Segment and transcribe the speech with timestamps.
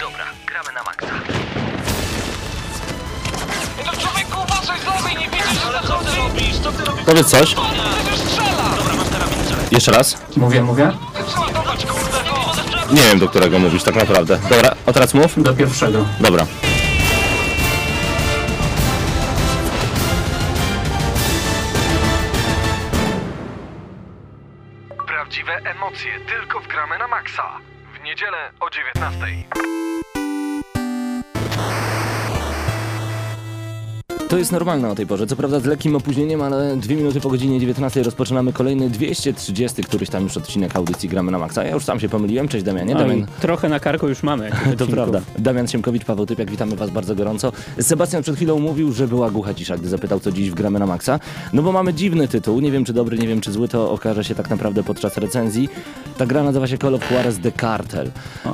[0.00, 1.06] Dobra, gramy na maksa.
[3.86, 6.58] No to człowieku, uważaj z lewej, nie widzisz, że co ty robisz?
[6.58, 7.04] Co ty robisz?
[7.04, 7.54] Powiedz coś.
[7.54, 8.76] Przecież strzela!
[8.76, 9.64] Dobra, masz karabin, strzelaj.
[9.70, 10.18] Jeszcze raz.
[10.36, 10.92] Mówię, mówię.
[11.26, 12.94] Przeładować, kurde, no!
[12.94, 14.38] Nie wiem, do którego mówisz tak naprawdę.
[14.50, 15.42] Dobra, a teraz mów.
[15.42, 16.04] Do pierwszego.
[16.20, 16.46] Dobra.
[25.06, 27.42] Prawdziwe emocje tylko w gramy na maksa.
[28.18, 29.26] Niedzielę o 19.
[34.28, 35.26] To jest normalne o tej porze.
[35.26, 40.10] Co prawda z lekkim opóźnieniem, ale dwie minuty po godzinie 19 rozpoczynamy kolejny 230 któryś
[40.10, 41.64] tam już odcinek audycji Gramy na Maxa.
[41.64, 42.48] Ja już sam się pomyliłem.
[42.48, 42.96] Cześć Damianie.
[42.96, 43.26] Oj, Damian.
[43.40, 44.50] trochę na karku już mamy.
[44.78, 45.20] To prawda.
[45.38, 47.52] Damian Siemkowicz, Paweł Typiak, witamy Was bardzo gorąco.
[47.80, 50.86] Sebastian przed chwilą mówił, że była głucha cisza, gdy zapytał, co dziś w Gramy na
[50.86, 51.20] Maxa.
[51.52, 54.24] No bo mamy dziwny tytuł, nie wiem czy dobry, nie wiem czy zły, to okaże
[54.24, 55.68] się tak naprawdę podczas recenzji.
[56.18, 58.10] Ta gra nazywa się Call of Juarez The Cartel.
[58.46, 58.50] E,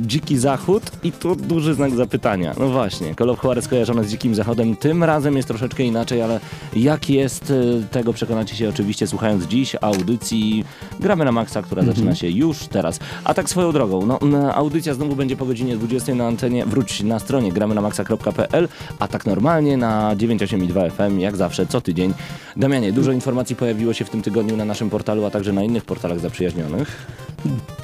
[0.00, 2.54] dziki Zachód i tu duży znak zapytania.
[2.58, 6.40] No właśnie, Call of Juarez kojarzone z Dzikim Zachodem, tym razem jest troszeczkę inaczej, ale
[6.76, 10.64] jak jest, e, tego przekonacie się oczywiście słuchając dziś audycji
[11.00, 12.98] Gramy na Maxa, która zaczyna się już teraz.
[13.24, 17.18] A tak swoją drogą, no, audycja znowu będzie po godzinie 20 na antenie, wróć na
[17.18, 22.14] stronie gramy na maxa.pl, a tak normalnie na 98,2 FM, jak zawsze, co tydzień.
[22.56, 25.84] Damianie, dużo informacji pojawiło się w tym tygodniu na naszym portalu, a także na innych
[25.84, 27.06] portalach zaprzyjaźnionych.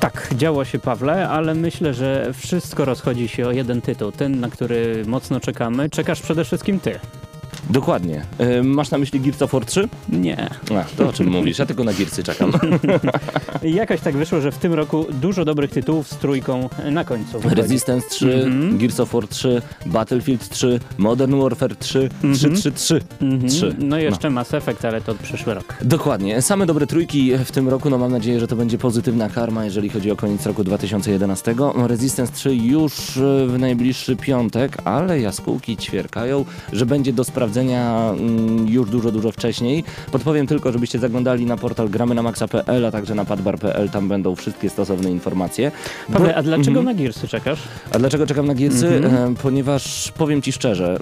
[0.00, 4.12] Tak, działo się Pawle, ale myślę, że wszystko rozchodzi się o jeden tytuł.
[4.12, 5.90] Ten, na który mocno czekamy.
[5.90, 7.00] Czekasz przede wszystkim ty.
[7.72, 8.22] Dokładnie.
[8.38, 9.88] E, masz na myśli Gears of War 3?
[10.08, 10.50] Nie.
[10.78, 11.58] Ach, to o czym mówisz?
[11.58, 12.52] Ja tylko na Gearsy czekam.
[13.62, 17.40] Jakoś tak wyszło, że w tym roku dużo dobrych tytułów z trójką na końcu.
[17.40, 17.54] wychodzi.
[17.62, 18.78] Resistance 3, Mhm.
[18.78, 23.48] Gears of War 3, Battlefield 3, Modern Warfare 3, 3, 3, 3, Mhm.
[23.50, 23.74] 3.
[23.78, 25.74] No i jeszcze Mass Effect, ale to przyszły rok.
[25.82, 26.42] Dokładnie.
[26.42, 27.90] Same dobre trójki w tym roku.
[27.90, 31.54] No mam nadzieję, że to będzie pozytywna karma, jeżeli chodzi o koniec roku 2011.
[31.58, 37.61] No, Resistance 3 już e, w najbliższy piątek, ale jaskółki ćwierkają, że będzie do sprawdzenia
[37.70, 39.84] mm, już dużo, dużo wcześniej.
[40.12, 43.90] Podpowiem tylko, żebyście zaglądali na portal gramy na maxa.pl, a także na padbar.pl.
[43.90, 45.72] Tam będą wszystkie stosowne informacje.
[46.12, 46.84] Pawle, Bo- a dlaczego Mhm.
[46.96, 47.62] na Gearsy czekasz?
[47.94, 48.88] A dlaczego czekam na Gearsy?
[48.88, 49.32] Mhm.
[49.32, 50.98] E, Ponieważ powiem Ci szczerze,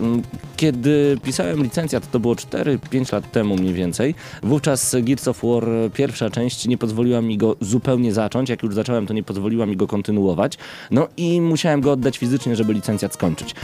[0.57, 5.91] kiedy pisałem licencjat, to było 4-5 lat temu mniej więcej, wówczas Gears of War e,
[5.91, 9.77] pierwsza część nie pozwoliła mi go zupełnie zacząć, jak już zacząłem, to nie pozwoliła mi
[9.77, 10.59] go kontynuować,
[10.91, 13.55] no i musiałem go oddać fizycznie, żeby licencjat skończyć.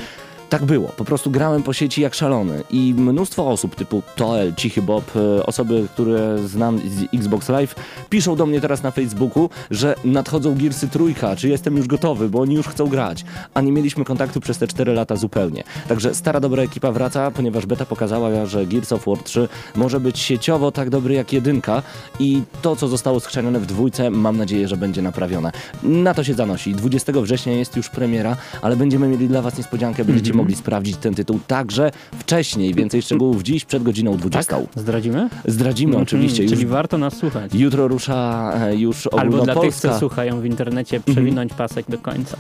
[0.48, 0.88] Tak było.
[0.88, 5.46] Po prostu grałem po sieci jak szalony i mnóstwo osób typu Toel, Cichy Bob, e,
[5.46, 7.74] osoby, które znam z Xbox Live,
[8.10, 12.40] piszą do mnie teraz na Facebooku, że nadchodzą Gearsy trójka, czy jestem już gotowy, bo
[12.40, 13.24] oni już chcą grać.
[13.54, 15.64] A nie mieliśmy kontaktu przez te 4 lata zupełnie.
[15.88, 20.18] Także stara dobra ekipa wraca, ponieważ beta pokazała, że Gears of War 3 może być
[20.18, 21.82] sieciowo tak dobry jak jedynka
[22.20, 25.52] i to, co zostało skrzanione w dwójce, mam nadzieję, że będzie naprawione.
[25.82, 26.74] Na to się zanosi.
[26.74, 31.14] 20 września jest już premiera, ale będziemy mieli dla Was niespodziankę, będziecie mogli sprawdzić ten
[31.14, 32.74] tytuł także wcześniej.
[32.74, 34.56] Więcej szczegółów dziś przed godziną 20.
[34.76, 35.28] Zdradzimy?
[35.44, 36.42] Zdradzimy oczywiście.
[36.42, 37.54] Mhm, Już, Czyli warto nas słuchać.
[37.54, 39.88] jutro rusza e, już Albo dla tych, ogólnopolska...
[39.92, 42.36] co słuchają w internecie, przewinąć pasek do końca.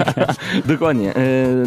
[0.66, 1.16] Dokładnie.
[1.16, 1.22] E,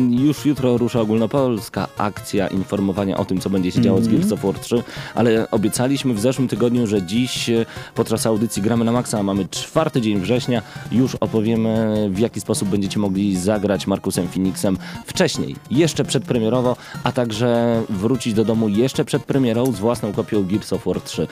[0.09, 4.41] już jutro rusza ogólnopolska akcja informowania o tym, co będzie się działo z Gears of
[4.41, 4.83] War 3,
[5.15, 10.01] ale obiecaliśmy w zeszłym tygodniu, że dziś e, podczas audycji Gramy na Maxa, mamy czwarty
[10.01, 16.75] dzień września, już opowiemy w jaki sposób będziecie mogli zagrać Markusem Phoenixem wcześniej, jeszcze przedpremierowo,
[17.03, 21.27] a także wrócić do domu jeszcze przed premierą z własną kopią Gears of War 3.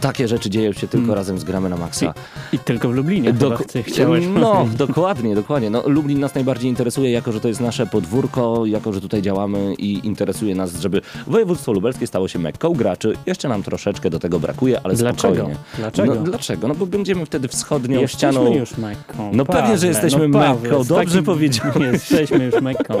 [0.00, 2.14] Takie rzeczy dzieją się tylko razem z Gramy na Maxa.
[2.52, 5.70] I tylko w Lublinie Dok- chciałeś No, dokładnie, dokładnie.
[5.70, 9.74] No, Lublin nas najbardziej interesuje, jako że to jest nasze podwórko, jako że tutaj działamy
[9.74, 13.16] i interesuje nas, żeby województwo lubelskie stało się Mekką graczy.
[13.26, 15.34] Jeszcze nam troszeczkę do tego brakuje, ale Dlaczego?
[15.34, 15.56] spokojnie.
[15.76, 16.14] Dlaczego?
[16.14, 16.68] No, dlaczego?
[16.68, 18.54] No bo będziemy wtedy wschodnią Jesteśmy ścianą.
[18.54, 19.30] już Mekką.
[19.34, 21.76] No pewnie, że jesteśmy no Pawle, Mekką, dobrze powiedziałeś.
[21.92, 22.94] Jesteśmy już Mekką.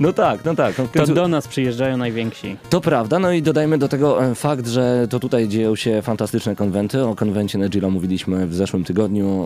[0.00, 0.78] No tak, no tak.
[0.78, 2.56] No w To końcu- do nas przyjeżdżają najwięksi.
[2.70, 6.56] To prawda, no i dodajmy do tego e, fakt, że to tutaj dzieją się fantastyczne
[6.56, 7.04] konwenty.
[7.04, 9.44] O konwencie Negila mówiliśmy w zeszłym tygodniu.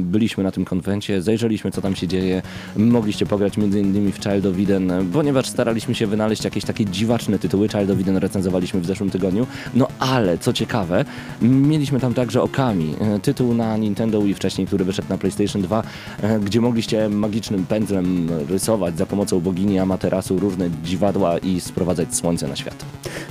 [0.00, 2.42] Byliśmy na tym konwencie, zajrzeliśmy co tam się dzieje.
[2.76, 7.38] Mogliście pograć między innymi w Child of Eden, ponieważ staraliśmy się wynaleźć jakieś takie dziwaczne
[7.38, 7.68] tytuły.
[7.68, 9.46] Child of Eden recenzowaliśmy w zeszłym tygodniu.
[9.74, 11.04] No ale, co ciekawe,
[11.42, 15.82] mieliśmy tam także Okami, e, tytuł na Nintendo i wcześniej, który wyszedł na PlayStation 2,
[16.22, 20.03] e, gdzie mogliście magicznym pędzlem rysować za pomocą bogini Amaterasu
[20.38, 22.84] różne dziwadła i sprowadzać słońce na świat.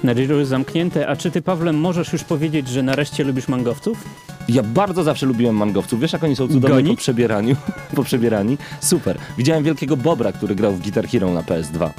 [0.04, 1.08] Nadziejże już zamknięte.
[1.08, 4.04] A czy ty, Pawle, możesz już powiedzieć, że nareszcie lubisz mangowców?
[4.50, 6.00] Ja bardzo zawsze lubiłem mangowców.
[6.00, 6.90] Wiesz, jak oni są cudowni Goni?
[6.90, 7.56] po przebieraniu?
[7.96, 8.58] po przebierani?
[8.82, 9.18] Super.
[9.38, 11.90] Widziałem wielkiego Bobra, który grał w Guitar Hero na PS2.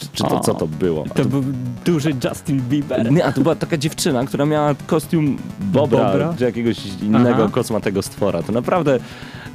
[0.00, 1.04] Czy, Czy to O, co to było?
[1.14, 1.44] To był
[1.84, 3.12] duży Justin Bieber.
[3.12, 6.34] Nie, a to była taka dziewczyna, która miała kostium Bobra, Bobra?
[6.38, 7.48] czy jakiegoś innego Aha.
[7.52, 8.42] kosmatego stwora.
[8.42, 8.98] To naprawdę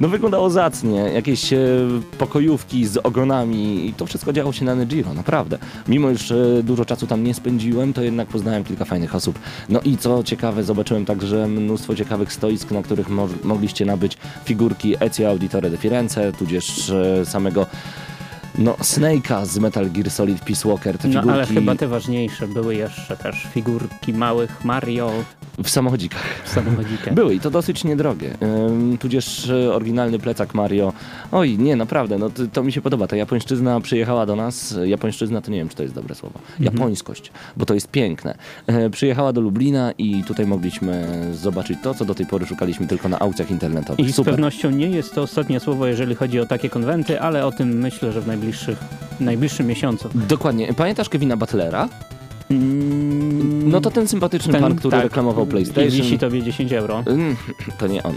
[0.00, 0.96] no, wyglądało zacnie.
[0.96, 1.58] Jakieś e,
[2.18, 5.58] pokojówki z ogonami i to wszystko działo się na Negiro, naprawdę.
[5.88, 9.38] Mimo, iż e, dużo czasu tam nie spędziłem, to jednak poznałem kilka fajnych osób.
[9.68, 14.94] No i co ciekawe, zobaczyłem także mnóstwo ciekawych stoisk, na których mo mogliście nabyć figurki
[15.00, 17.66] Ezio Auditore de Firenze, tudzież e, samego
[18.58, 20.98] no, Snake'a z Metal Gear Solid Peace Walker.
[20.98, 25.12] Te No figurki ale chyba te ważniejsze były jeszcze też figurki małych Mario
[25.62, 26.22] w samochodzikach.
[26.44, 27.12] w samochodzikę.
[27.20, 28.34] Były i to dosyć niedrogie.
[28.68, 30.92] Ym, tudzież e, oryginalny plecak Mario.
[31.32, 33.06] Oj, nie, naprawdę, no to, to mi się podoba.
[33.06, 34.76] Ta japońszczyzna przyjechała do nas.
[34.84, 36.38] Japońszczyzna to nie wiem, czy to jest dobre słowo.
[36.38, 36.64] Mhm.
[36.64, 38.34] Japońskość, bo to jest piękne.
[38.66, 43.08] E, przyjechała do Lublina i tutaj mogliśmy zobaczyć to, co do tej pory szukaliśmy tylko
[43.08, 44.06] na aukcjach internetowych.
[44.06, 44.34] I z Super.
[44.34, 48.12] pewnością nie jest to ostatnie słowo, jeżeli chodzi o takie konwenty, ale o tym myślę,
[48.12, 48.78] że w najbliższych,
[49.20, 50.10] najbliższym miesiącu.
[50.14, 50.74] Dokładnie.
[50.74, 51.88] Pamiętasz Kevina Butlera?
[52.50, 55.90] Mm, No to ten sympatyczny ten- pan, który tak, reklamował PlayStation.
[55.90, 57.02] wisi tobie 10 euro.
[57.06, 57.36] Mm,
[57.78, 58.14] To nie on.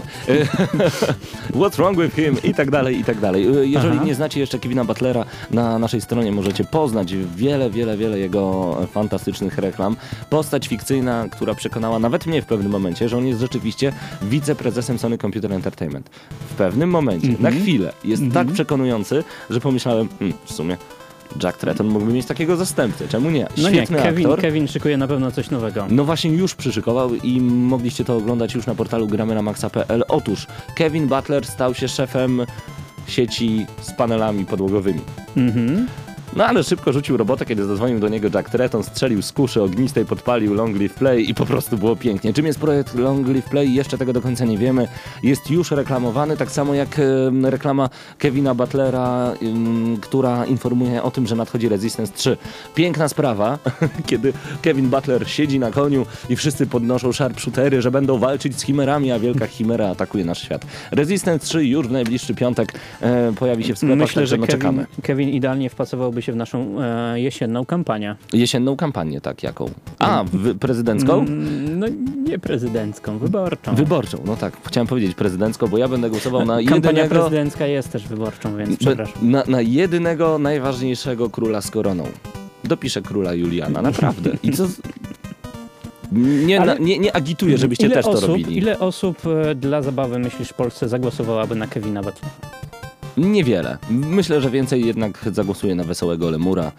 [1.60, 2.36] What's wrong with him?
[2.44, 3.46] I tak dalej, i tak dalej.
[3.72, 4.04] Jeżeli Aha.
[4.04, 9.58] nie znacie jeszcze Kevina Butlera, na naszej stronie możecie poznać wiele, wiele, wiele jego fantastycznych
[9.58, 9.96] reklam.
[10.30, 13.92] Postać fikcyjna, która przekonała nawet mnie w pewnym momencie, że on jest rzeczywiście
[14.22, 16.10] wiceprezesem Sony Computer Entertainment.
[16.50, 17.42] W pewnym momencie, Mhm.
[17.54, 20.76] na chwilę, jest tak przekonujący, że pomyślałem, hmm, w sumie
[21.42, 23.08] Jack Tretton mógłby mieć takiego zastępcę.
[23.08, 23.46] Czemu nie?
[23.56, 24.40] No nie, Świetny Kevin, aktor.
[24.40, 25.86] Kevin szykuje na pewno coś nowego.
[25.90, 30.04] No właśnie już przyszykował i mogliście to oglądać już na portalu gramy na maxa.pl.
[30.08, 30.46] Otóż
[30.76, 32.46] Kevin Butler stał się szefem
[33.06, 35.00] sieci z panelami podłogowymi.
[35.36, 35.86] Mhm.
[36.36, 40.04] No ale szybko rzucił robotę, kiedy zadzwonił do niego Jack Tretton, strzelił z kuszy ognistej,
[40.04, 42.32] podpalił Long Live Play i po prostu było pięknie.
[42.32, 43.74] Czym jest projekt Long Live Play?
[43.74, 44.88] Jeszcze tego do końca nie wiemy.
[45.22, 47.00] Jest już reklamowany, tak samo jak
[47.42, 49.34] reklama Kevina Butlera,
[50.00, 52.36] która informuje o tym, że nadchodzi Resistance 3.
[52.74, 53.58] Piękna sprawa,
[54.06, 54.32] kiedy
[54.62, 59.18] Kevin Butler siedzi na koniu i wszyscy podnoszą sharpshootery, że będą walczyć z chimerami, a
[59.18, 60.66] wielka chimera atakuje nasz świat.
[60.90, 64.60] Resistance 3 już w najbliższy piątek e, pojawi się w sklepach, Myślę, że no, Kevin,
[64.60, 64.86] czekamy.
[65.02, 68.16] Kevin idealnie wpasowałby się w naszą e, jesienną kampanię.
[68.32, 69.70] Jesienną kampanię, tak, jaką?
[69.98, 70.24] A,
[70.60, 71.18] prezydencką?
[71.20, 71.86] Mm, No
[72.28, 73.74] nie prezydencką, wyborczą.
[73.74, 77.92] Wyborczą, no tak, chciałem powiedzieć prezydencką, bo ja będę głosował na Kampania jedynego, prezydencka jest
[77.92, 79.30] też wyborczą, więc przepraszam.
[79.30, 82.04] na, na jedynego najważniejszego króla z koroną.
[82.64, 84.30] Dopiszę króla Juliana, naprawdę.
[84.42, 84.66] I co...
[86.12, 88.56] Nie, Ale- nie, nie agituję, żebyście też osób, to robili.
[88.58, 89.18] Ile osób
[89.50, 92.28] e, dla zabawy, myślisz, w Polsce zagłosowałaby na Kevina Butlera?
[93.18, 93.78] Niewiele.
[93.90, 96.72] Myślę, że więcej jednak zagłosuje na wesołego lemura,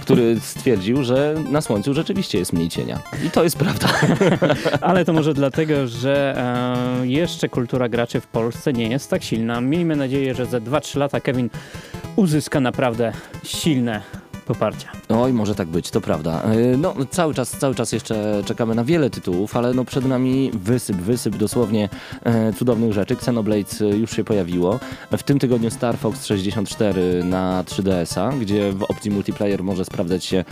[0.00, 2.98] który stwierdził, że na słońcu rzeczywiście jest mniej cienia.
[3.26, 3.88] I to jest prawda.
[4.80, 6.34] Ale to może dlatego, że
[7.02, 9.60] e, jeszcze kultura graczy w Polsce nie jest tak silna.
[9.60, 11.50] Miejmy nadzieję, że za 2-3 lata Kevin
[12.16, 13.12] uzyska naprawdę
[13.44, 14.02] silne
[14.42, 14.86] poparcie.
[15.08, 16.42] Oj, może tak być, to prawda.
[16.54, 20.50] Yy, No, cały czas, cały czas jeszcze czekamy na wiele tytułów, ale no przed nami
[20.54, 21.88] wysyp, wysyp dosłownie
[22.24, 23.14] e, cudownych rzeczy.
[23.14, 24.80] Xenoblade e, już się pojawiło.
[25.16, 30.44] W tym tygodniu Star Fox 64 na 3DS-a, gdzie w opcji multiplayer może sprawdzać się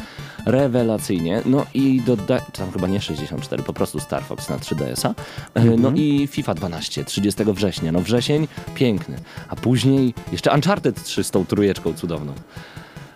[0.46, 1.42] rewelacyjnie.
[1.46, 2.40] No i doda...
[2.40, 5.08] tam chyba nie 64, po prostu Star Fox na 3DS-a.
[5.54, 5.96] E, No Mhm.
[5.96, 7.92] i FIFA 12, 30 września.
[7.92, 9.16] No wrzesień, piękny.
[9.48, 12.32] A później jeszcze Uncharted 3 z tą trójeczką cudowną.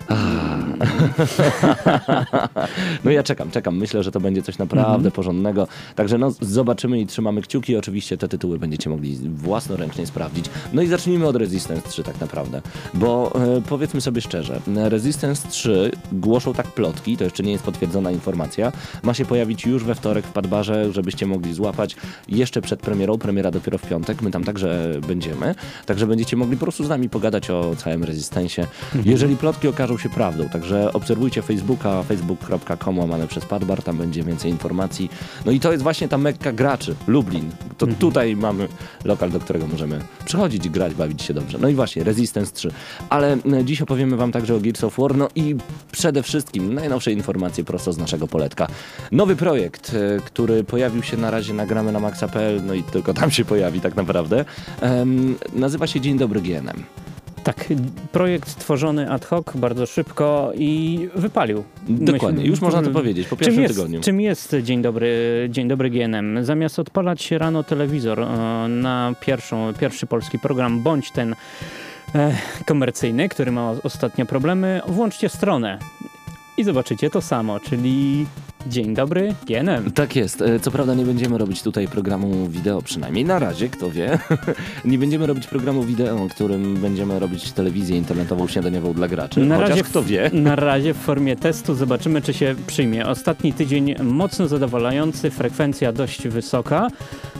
[3.04, 3.76] No ja czekam, czekam.
[3.76, 5.68] Myślę, że to będzie coś naprawdę porządnego.
[5.94, 7.76] Także no zobaczymy i trzymamy kciuki.
[7.76, 10.46] Oczywiście te tytuły będziecie mogli własnoręcznie sprawdzić.
[10.72, 12.62] No i zacznijmy od Resistance 3 tak naprawdę.
[12.94, 18.10] Bo e, powiedzmy sobie szczerze, Resistance 3 głoszą tak plotki, to jeszcze nie jest potwierdzona
[18.10, 18.72] informacja.
[19.02, 21.96] Ma się pojawić już we wtorek w Padbarze, żebyście mogli złapać
[22.29, 23.19] jeszcze przed premierą.
[23.19, 24.22] Premiera dopiero w piątek.
[24.22, 25.55] My tam także będziemy.
[25.86, 28.67] Także będziecie mogli po prostu z nami pogadać o całym Resistance'ie.
[29.05, 34.51] Jeżeli plotki okażą się prawdą, także obserwujcie Facebooka, facebook.com łamane przez Padbar, tam będzie więcej
[34.51, 35.10] informacji.
[35.46, 37.51] No i to jest właśnie ta mekka graczy, Lublin.
[37.79, 38.69] To tutaj mamy
[39.05, 41.58] lokal, do którego możemy przychodzić grać, bawić się dobrze.
[41.60, 42.70] No i właśnie, Resistance 3.
[43.10, 45.56] Ale e, dziś opowiemy wam także o Gears of War, no i
[45.93, 48.69] przede wszystkim najnowsze informacje prosto z naszego poletka.
[49.13, 53.15] Nowy projekt, e, który pojawił się na razie na gramy na maxa.pl, no i tylko
[53.15, 54.44] tam się pojawi tak naprawdę.
[54.81, 56.84] Em, nazywa się Dzień Dobry GNM.
[57.44, 57.65] Tak,
[58.13, 61.65] projekt stworzony ad hoc, bardzo szybko i wypalił.
[61.89, 64.01] Dokładnie, Myślę- już można to powiedzieć, po pierwszym jest, tygodniu.
[64.01, 66.44] czym jest Dzień Dobry, Dzień Dobry GNM?
[66.44, 68.27] Zamiast odpalać rano telewizor e,
[68.69, 71.34] na pierwszą, pierwszy polski program, bądź ten
[72.15, 72.34] e,
[72.67, 75.79] komercyjny, który ma ostatnio problemy, włączcie stronę
[76.56, 78.27] i zobaczycie to samo, czyli
[78.66, 79.92] Dzień dobry, GNM.
[79.92, 80.42] Tak jest.
[80.42, 84.18] E, Co prawda nie będziemy robić tutaj programu wideo, przynajmniej na razie, kto wie.
[84.84, 89.40] nie będziemy robić programu wideo, którym będziemy robić telewizję internetową śniadaniową dla graczy.
[89.40, 90.30] Na Chociaż razie, kto wie.
[90.48, 93.06] na razie w formie testu zobaczymy, czy się przyjmie.
[93.06, 96.88] Ostatni tydzień mocno zadowalający, frekwencja dość wysoka.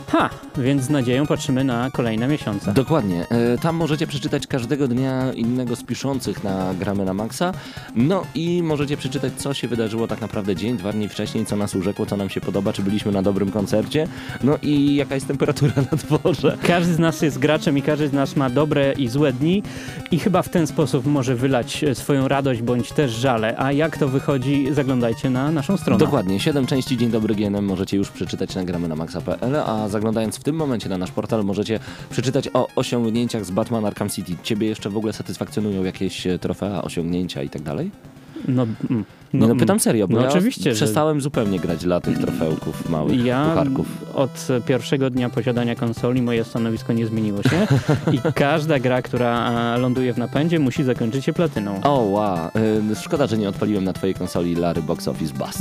[0.07, 2.73] Ha, więc z nadzieją patrzymy na kolejne miesiące.
[2.73, 3.25] Dokładnie.
[3.29, 7.53] E, Tam możecie przeczytać każdego dnia innego z piszących na Gramy na Maxa.
[7.95, 11.75] No i możecie przeczytać, co się wydarzyło tak naprawdę dzień, dwa dni wcześniej, co nas
[11.75, 14.07] urzekło, co nam się podoba, czy byliśmy na dobrym koncercie.
[14.43, 16.57] No i jaka jest temperatura na dworze.
[16.63, 19.63] Każdy z nas jest graczem i każdy z nas ma dobre i złe dni
[20.11, 23.55] i chyba w ten sposób może wylać e, swoją radość bądź też żale.
[23.57, 25.99] A jak to wychodzi, zaglądajcie na naszą stronę.
[25.99, 26.39] Dokładnie.
[26.39, 30.43] Siedem części Dzień Dobry GNM możecie już przeczytać na gramy na maxa.pl, a zaglądając w
[30.43, 31.79] tym momencie na nasz portal możecie
[32.09, 34.35] przeczytać o osiągnięciach z Batman Arkham City.
[34.43, 37.91] Ciebie jeszcze w ogóle satysfakcjonują jakieś e, trofea, osiągnięcia i tak dalej?
[38.47, 42.01] No, mm, No, no pytam serio, bo no ja oczywiście, że- przestałem zupełnie grać dla
[42.01, 43.87] tych trofełków małych Ja pucharków.
[44.13, 47.67] od pierwszego dnia posiadania konsoli moje stanowisko nie zmieniło się
[48.15, 51.81] i każda gra, która e, ląduje w napędzie musi zakończyć się platyną.
[51.83, 52.37] O, wow.
[52.91, 55.57] Y, Szkoda, że nie odpaliłem na twojej konsoli Lary Box Office Bus.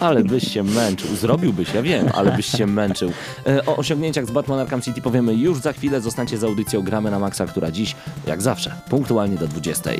[0.00, 1.16] Ale byś się męczył.
[1.16, 3.08] Zrobiłbyś, ja wiem, ale byś się męczył.
[3.48, 6.00] Y, O osiągnięciach z Batman Arkham City powiemy już za chwilę.
[6.00, 9.90] Zostańcie z audycją Gramy na Maxa, która dziś, jak zawsze, punktualnie do 20.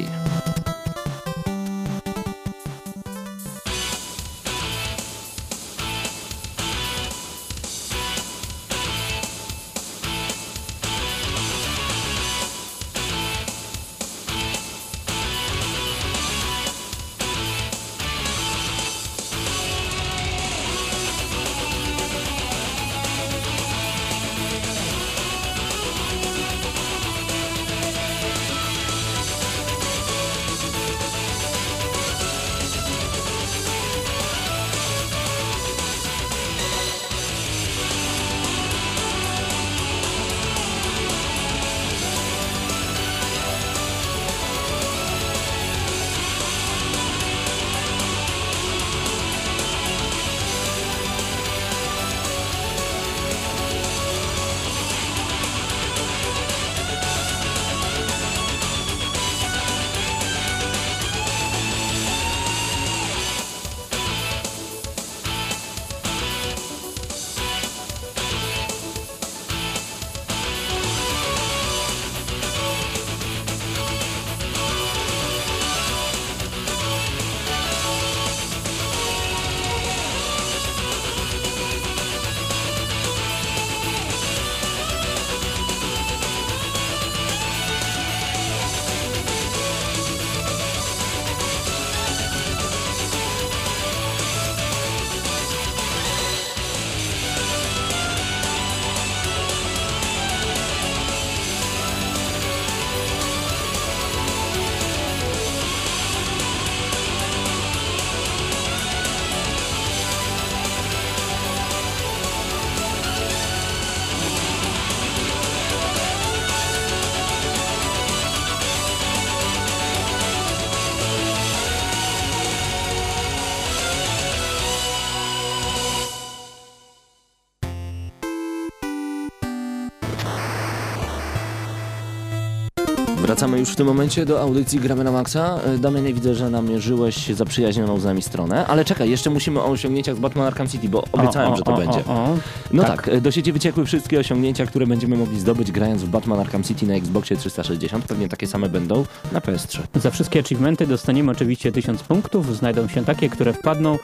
[133.48, 135.60] Wracamy już w tym momencie do audycji Gramy na Maxa.
[135.64, 140.16] E, Damianie, widzę, że namierzyłeś zaprzyjaźnioną z nami stronę, ale czekaj, jeszcze musimy o osiągnięciach
[140.16, 142.04] z Batman Arkham City, bo obiecałem, O, o, że to o, będzie.
[142.06, 142.36] O, o.
[142.72, 142.96] No tak.
[142.96, 143.14] tak.
[143.14, 146.86] e, do sieci wyciekły wszystkie osiągnięcia, które będziemy mogli zdobyć grając w Batman Arkham City
[146.86, 148.04] na Xboxie 360.
[148.04, 149.80] Pewnie takie same będą na PS3.
[149.94, 152.56] Za wszystkie achievementy dostaniemy oczywiście 1000 punktów.
[152.56, 153.98] Znajdą się takie, które wpadną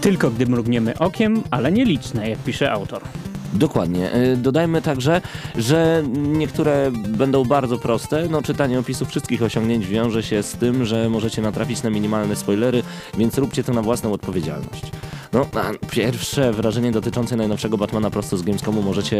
[0.00, 3.02] tylko gdy mrugniemy okiem, ale nieliczne, jak pisze autor.
[3.52, 4.12] Dokładnie.
[4.12, 5.20] E, Dodajmy także,
[5.56, 8.26] że niektóre będą bardzo proste.
[8.30, 12.82] No, czytanie opisów wszystkich osiągnięć wiąże się z tym, że możecie natrafić na minimalne spoilery,
[13.18, 14.82] więc róbcie to na własną odpowiedzialność.
[15.32, 19.16] No, a pierwsze wrażenie dotyczące najnowszego Batmana prosto z Gamescomu możecie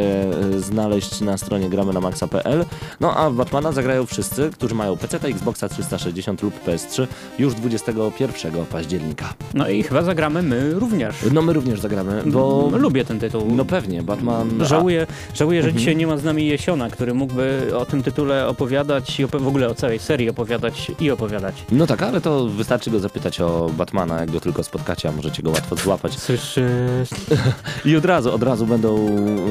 [0.57, 2.65] e, znaleźć na stronie gramy na maxa.pl.
[3.01, 7.07] No a Batmana zagrają wszyscy, którzy mają PC, Xboxa 360 lub PS3
[7.39, 9.35] już 21 października.
[9.55, 11.15] No i chyba zagramy my również.
[11.33, 12.71] No my również zagramy, bo...
[12.79, 13.47] Lubię ten tytuł.
[13.55, 14.65] No pewnie, Batman...
[14.65, 15.79] Żałuję, żałuję że Mhm.
[15.79, 19.69] dzisiaj nie ma z nami Jesiona, który mógłby o tym tytule opowiadać i w ogóle
[19.69, 21.55] o całej serii opowiadać i opowiadać.
[21.73, 25.43] No tak, ale to wystarczy go zapytać o Batmana, jak go tylko spotkacie, a możecie
[25.43, 26.00] go łatwo złapać.
[26.01, 26.19] Załapać.
[26.19, 27.11] Słyszysz?
[27.85, 29.07] I od razu, od razu będą,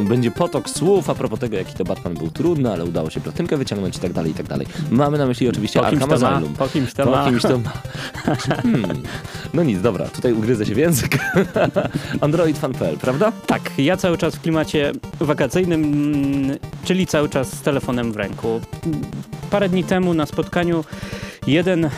[0.06, 3.58] będzie potok słów a propos tego, jaki to Batman był trudny, ale udało się platynkę
[3.58, 4.68] wyciągnąć i tak dalej, i tak dalej.
[4.92, 6.54] Mamy na myśli oczywiście Po Arkham Asylum.
[6.54, 7.26] po kimś to Po ma.
[7.26, 7.72] kimś to ma.
[8.64, 9.04] Hmm.
[9.54, 11.18] No nic, dobra, tutaj ugryzę się w język.
[12.22, 13.32] Android.fan.pl, prawda?
[13.48, 18.62] Tak, ja cały czas w klimacie wakacyjnym, czyli cały czas z telefonem w ręku.
[19.52, 20.84] Parę dni temu na spotkaniu
[21.50, 21.90] jeden e,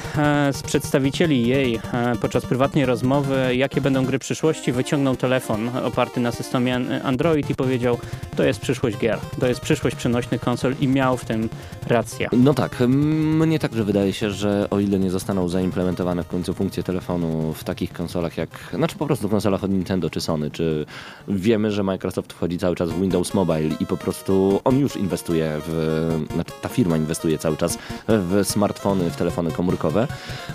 [0.54, 6.32] z przedstawicieli jej e, podczas prywatnej rozmowy, jakie będą gry przyszłości, wyciągnął telefon oparty na
[6.32, 7.98] systemie an- Android i powiedział,
[8.36, 11.50] to jest przyszłość gier, to jest przyszłość przenośnych konsol i miał w tym
[11.88, 12.30] rację.
[12.32, 16.84] No tak, mnie także wydaje się, że o ile nie zostaną zaimplementowane w końcu funkcje
[16.84, 20.86] telefonu w takich konsolach jak, znaczy po prostu konsolach od Nintendo czy Sony, czy
[21.28, 25.52] wiemy, że Microsoft wchodzi cały czas w Windows Mobile i po prostu on już inwestuje
[25.68, 27.78] w, znaczy ta firma inwestuje cały czas
[28.08, 30.08] w smartfony, w telefony komórkowe.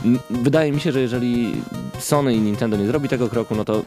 [0.05, 1.53] M, Wydaje mi się, że jeżeli
[1.99, 3.83] Sony i Nintendo nie zrobi tego kroku, no to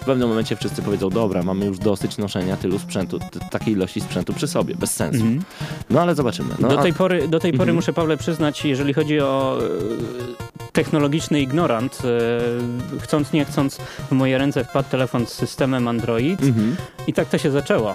[0.00, 3.18] w pewnym momencie wszyscy powiedzą, dobra, mamy już dosyć noszenia tylu sprzętu,
[3.50, 5.20] takiej ilości sprzętu przy sobie, bez sensu.
[5.24, 5.42] Mhm.
[5.90, 6.48] No ale zobaczymy.
[6.58, 7.76] No, do a- tej pory, do tej pory Mhm.
[7.76, 13.76] muszę, Pawle, przyznać, jeżeli chodzi o e, technologiczny ignorant, e, chcąc nie chcąc,
[14.10, 16.76] w moje ręce wpadł telefon z systemem Android Mhm.
[17.06, 17.94] i tak to się zaczęło.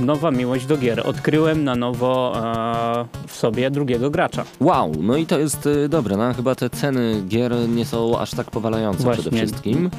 [0.00, 1.02] Nowa miłość do gier.
[1.06, 4.44] Odkryłem na nowo e, w sobie drugiego gracza.
[4.60, 8.30] Wow, no i to jest y, dobre, no chyba te ceny gier nie są aż
[8.30, 9.90] tak powalające przede wszystkim.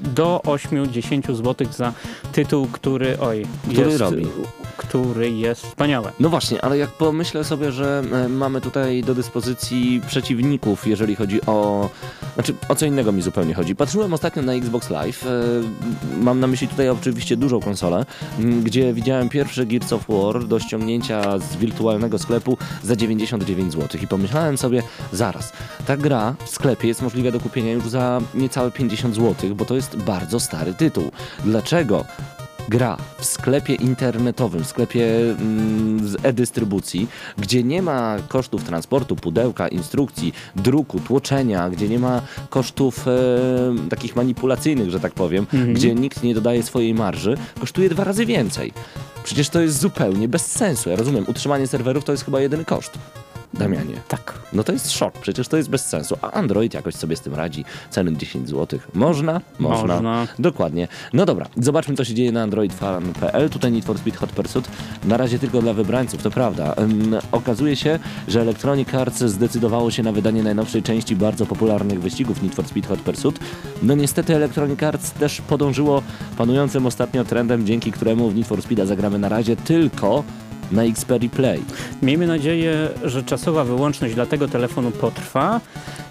[0.00, 1.92] Do 8-10 zł za
[2.32, 4.26] tytuł, który, oj, Który jest, robi.
[4.76, 6.10] który jest wspaniały.
[6.20, 11.46] No właśnie, ale jak pomyślę sobie, że e, mamy tutaj do dyspozycji przeciwników, jeżeli chodzi
[11.46, 11.88] o...
[12.34, 13.76] Znaczy, o co innego mi zupełnie chodzi.
[13.76, 15.28] Patrzyłem ostatnio na Xbox Live, e,
[16.22, 18.04] mam na myśli tutaj oczywiście dużą konsolę,
[18.62, 24.06] gdzie widziałem pierwszy Gears of War do ściągnięcia z wirtualnego sklepu za 99 zł i
[24.06, 24.82] pomyślałem sobie,
[25.86, 29.74] ta gra w sklepie jest możliwa do kupienia już za niecałe 50 zł, bo to
[29.74, 31.10] jest bardzo stary tytuł.
[31.44, 32.04] Dlaczego
[32.68, 37.08] gra w sklepie internetowym, w sklepie mm, z e-dystrybucji,
[37.38, 43.10] gdzie nie ma kosztów transportu, pudełka, instrukcji, druku, tłoczenia, gdzie nie ma kosztów e,
[43.90, 45.74] takich manipulacyjnych, że tak powiem, Mhm.
[45.74, 48.72] gdzie nikt nie dodaje swojej marży, kosztuje dwa razy więcej.
[49.24, 50.90] Przecież to jest zupełnie bez sensu.
[50.90, 52.98] Ja rozumiem, utrzymanie serwerów to jest chyba jedyny koszt.
[53.54, 53.94] Damianie.
[54.08, 54.38] Tak.
[54.52, 56.16] No to jest szok, przecież to jest bez sensu.
[56.22, 57.64] A Android jakoś sobie z tym radzi.
[57.90, 58.80] Ceny 10 zł.
[58.94, 59.40] Można?
[59.58, 59.94] Można.
[59.94, 60.26] Można.
[60.38, 60.88] Dokładnie.
[61.12, 63.50] No dobra, zobaczmy co się dzieje na androidfan.pl.
[63.50, 64.68] Tutaj Need for Speed Hot Pursuit.
[65.04, 66.74] Na razie tylko dla wybrańców, to prawda.
[66.78, 72.42] Ym, okazuje się, że Electronic Arts zdecydowało się na wydanie najnowszej części bardzo popularnych wyścigów
[72.42, 73.38] Need for Speed Hot Pursuit.
[73.82, 76.02] No niestety Electronic Arts też podążyło
[76.36, 80.24] panującym ostatnio trendem, dzięki któremu w Need for Speeda zagramy na razie tylko
[80.72, 81.62] na Xperia Play.
[82.02, 85.60] Miejmy nadzieję, że czasowa wyłączność dla tego telefonu potrwa,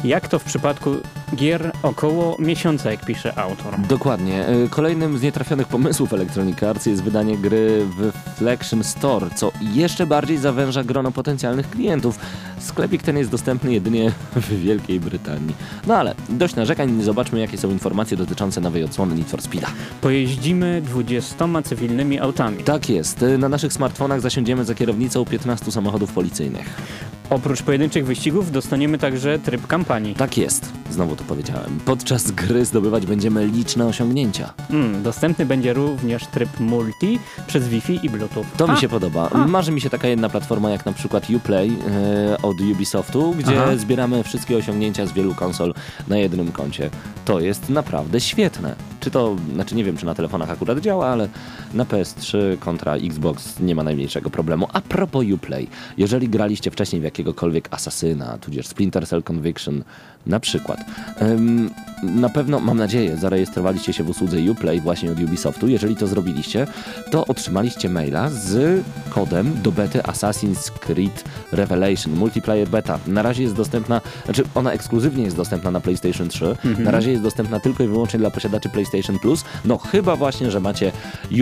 [0.03, 0.95] jak to w przypadku
[1.35, 3.73] gier około miesiąca, jak pisze autor.
[3.89, 4.45] Dokładnie.
[4.47, 10.05] E, Kolejnym z nietrafionych pomysłów Electronic Arts jest wydanie gry w Flexion Store, co jeszcze
[10.07, 12.19] bardziej zawęża grono potencjalnych klientów.
[12.59, 15.55] Sklepik ten jest dostępny jedynie w Wielkiej Brytanii.
[15.87, 19.67] No ale dość narzekań, zobaczmy jakie są informacje dotyczące nowej odsłony Need for Speeda.
[20.01, 22.63] Pojeździmy 20 cywilnymi autami.
[22.63, 23.23] Tak jest.
[23.23, 26.81] E, Na naszych smartfonach zasiądziemy za kierownicą 15 samochodów policyjnych.
[27.29, 30.15] Oprócz pojedynczych wyścigów dostaniemy także tryb kampanii.
[30.15, 30.71] Tak jest.
[30.89, 31.79] Znowu to powiedziałem.
[31.85, 34.53] Podczas gry zdobywać będziemy liczne osiągnięcia.
[34.69, 38.45] Mm, dostępny będzie również tryb multi przez Wi-Fi i Bluetooth.
[38.57, 39.29] To mi A, się podoba.
[39.47, 43.77] Marzy mi się taka jedna platforma jak na przykład Uplay e, od Ubisoftu, gdzie Aha.
[43.77, 45.73] zbieramy wszystkie osiągnięcia z wielu konsol
[46.07, 46.89] na jednym koncie.
[47.25, 48.75] To jest naprawdę świetne.
[49.01, 51.29] Czy to, znaczy nie wiem, czy na telefonach akurat działa, ale
[51.73, 54.67] na PS3 kontra Xbox nie ma najmniejszego problemu.
[54.73, 59.83] A propos Uplay, jeżeli graliście wcześniej w jakiegokolwiek Asasyna, tudzież Splinter Cell Conviction
[60.27, 60.79] na przykład,
[61.17, 61.69] em,
[62.03, 65.67] na pewno, mam nadzieję, zarejestrowaliście się w usłudze Uplay właśnie od Ubisoftu.
[65.67, 66.67] Jeżeli to zrobiliście,
[67.11, 72.99] to otrzymaliście maila z kodem do bety Assassin's Creed Revelation Multiplayer Beta.
[73.07, 76.55] Na razie jest dostępna, znaczy ona ekskluzywnie jest dostępna na PlayStation 3.
[76.79, 78.90] Na razie jest dostępna tylko i wyłącznie dla posiadaczy PlayStation
[79.21, 79.45] Plus.
[79.65, 80.91] No chyba właśnie, że macie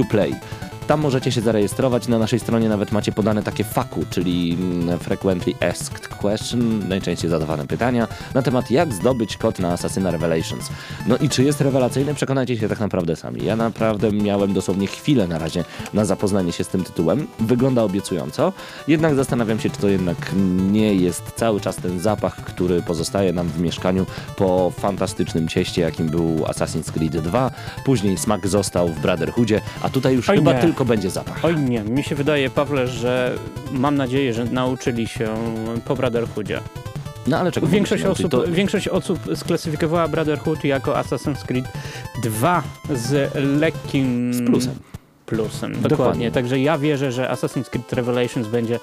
[0.01, 0.35] Uplay.
[0.89, 2.07] Tam możecie się zarejestrować.
[2.07, 7.67] Na naszej stronie nawet macie podane takie FAQ, czyli mm, Frequently Asked Question, najczęściej zadawane
[7.67, 10.69] pytania na temat jak zdobyć kod na Assassina Revelations.
[11.07, 12.13] No i czy jest rewelacyjny?
[12.13, 13.45] Przekonajcie się tak naprawdę sami.
[13.45, 17.27] Ja naprawdę miałem dosłownie chwilę na razie na zapoznanie się z tym tytułem.
[17.39, 18.53] Wygląda obiecująco,
[18.87, 20.17] jednak zastanawiam się, czy to jednak
[20.71, 24.05] nie jest cały czas ten zapach, który pozostaje nam w mieszkaniu
[24.37, 27.51] po fantastycznym cieście, jakim był Assassin's Creed 2.
[27.85, 30.59] Później smak został w Brotherhoodzie, a tutaj już Oj chyba nie.
[30.59, 31.45] tylko będzie zapach.
[31.45, 33.35] Oj nie, mi się wydaje, Pawle, że
[33.71, 35.35] mam nadzieję, że nauczyli się
[35.85, 36.59] po Brotherhoodzie.
[37.27, 38.31] No ale czego Większość osób?
[38.31, 41.65] To- większość osób sklasyfikowała Brotherhood jako Assassin's Creed
[42.23, 42.63] 2
[42.93, 44.33] z lekkim...
[44.33, 44.75] Z plusem.
[45.25, 45.89] Plusem, Dokładnie.
[45.89, 46.31] dokładnie.
[46.31, 48.79] Także ja wierzę, że Assassin's Creed Revelations będzie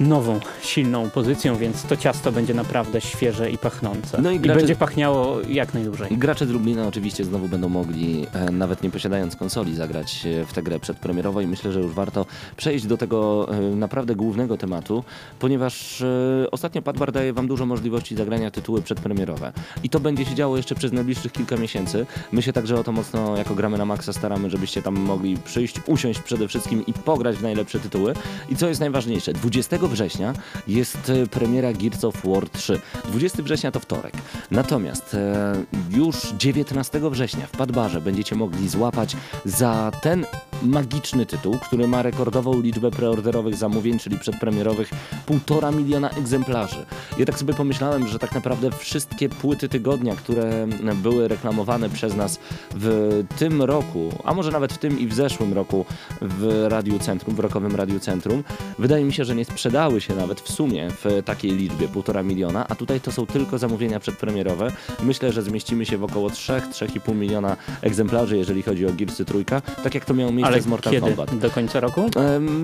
[0.00, 4.22] nową, silną pozycją, więc to ciasto będzie naprawdę świeże i pachnące.
[4.22, 6.08] No i I, gracze- będzie pachniało jak najdłużej.
[6.18, 10.52] Gracze z Lublina oczywiście znowu będą mogli, e, nawet nie posiadając konsoli, zagrać e, w
[10.52, 15.04] tę grę przedpremierowo i myślę, że już warto przejść do tego e, naprawdę głównego tematu,
[15.38, 16.06] ponieważ e,
[16.50, 19.52] ostatnio Padbar daje wam dużo możliwości zagrania tytuły przedpremierowe.
[19.82, 22.06] I to będzie się działo jeszcze przez najbliższych kilka miesięcy.
[22.32, 25.76] My się także o to mocno, jako gramy na maksa, staramy, żebyście tam mogli przyjść,
[25.86, 28.14] usiąść przede wszystkim i pograć w najlepsze tytuły.
[28.48, 30.32] I co jest najważniejsze, 20 września
[30.68, 32.80] jest e, premiera Gears of War 3.
[33.04, 34.14] 20 września to wtorek.
[34.50, 35.54] Natomiast e,
[35.90, 40.26] już 19 września w Padbarze będziecie mogli złapać za ten
[40.62, 44.90] magiczny tytuł, który ma rekordową liczbę preorderowych zamówień, czyli przedpremierowych
[45.26, 46.86] półtora miliona egzemplarzy.
[47.18, 52.38] Ja tak sobie pomyślałem, że tak naprawdę wszystkie płyty tygodnia, które były reklamowane przez nas
[52.70, 55.84] w tym roku, a może nawet w tym i w zeszłym roku
[56.20, 58.44] w Radiu Centrum, w Rokowym Radiu Centrum,
[58.78, 62.66] wydaje mi się, że nie sprzedały się nawet w sumie w takiej liczbie, półtora miliona,
[62.68, 64.72] a tutaj to są tylko zamówienia przedpremierowe.
[65.02, 69.94] Myślę, że zmieścimy się w około 3-3,5 miliona egzemplarzy, jeżeli chodzi o Gearsy Trójka, tak
[69.94, 71.06] jak to miało miejsce Ale z Mortal kiedy?
[71.06, 71.38] Kombat.
[71.38, 72.10] Do końca roku?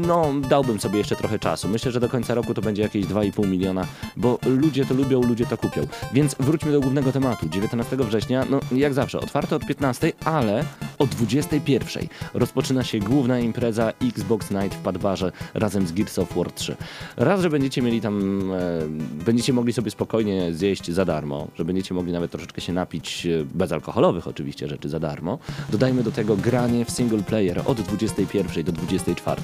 [0.06, 1.68] No, dałbym sobie jeszcze trochę czasu.
[1.68, 5.46] Myślę, że do końca roku to będzie jakieś 2,5 miliona, bo ludzie to lubią, ludzie
[5.46, 5.86] to kupią.
[6.12, 7.48] Więc wróćmy do głównego tematu.
[7.48, 10.64] 19 września, no jak zawsze, otwarte od 15, ale
[10.98, 16.52] o 21 rozpoczyna się główna impreza Xbox Night w Padbarze razem z Gears of War
[16.52, 16.76] 3.
[17.16, 21.94] Raz, że będziecie mieli tam, e, będziecie mogli sobie spokojnie zjeść za darmo, że będziecie
[21.94, 25.38] mogli nawet troszeczkę się napić e, bezalkoholowych oczywiście rzeczy za darmo.
[25.70, 29.42] Dodajmy do tego granie w single player od 21 do 24.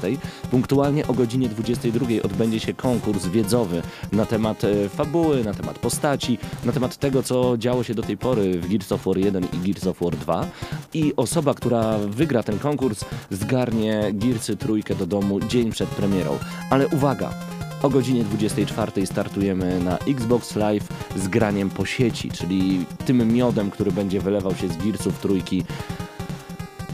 [0.50, 6.38] Punktualnie o godzinie 22 odbędzie się konkurs wiedzowy na temat e, fabuły, na temat postaci,
[6.64, 9.58] na temat tego, co działo się do tej pory w Gears of War 1 i
[9.58, 10.46] Gears of War 2.
[10.94, 16.38] I osoba, która wygra ten konkurs, zgarnie Gearsy trójkę do domu dzień przed premierą.
[16.70, 17.41] Ale uwaga!
[17.82, 23.92] O godzinie 24 startujemy na Xbox Live z graniem po sieci, czyli tym miodem, który
[23.92, 25.64] będzie wylewał się z Gearsów trójki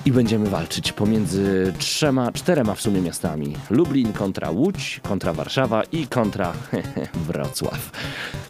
[0.05, 3.57] i będziemy walczyć pomiędzy trzema, czterema w sumie miastami.
[3.71, 6.53] Lublin kontra Łódź, kontra Warszawa i kontra
[7.29, 7.91] Wrocław.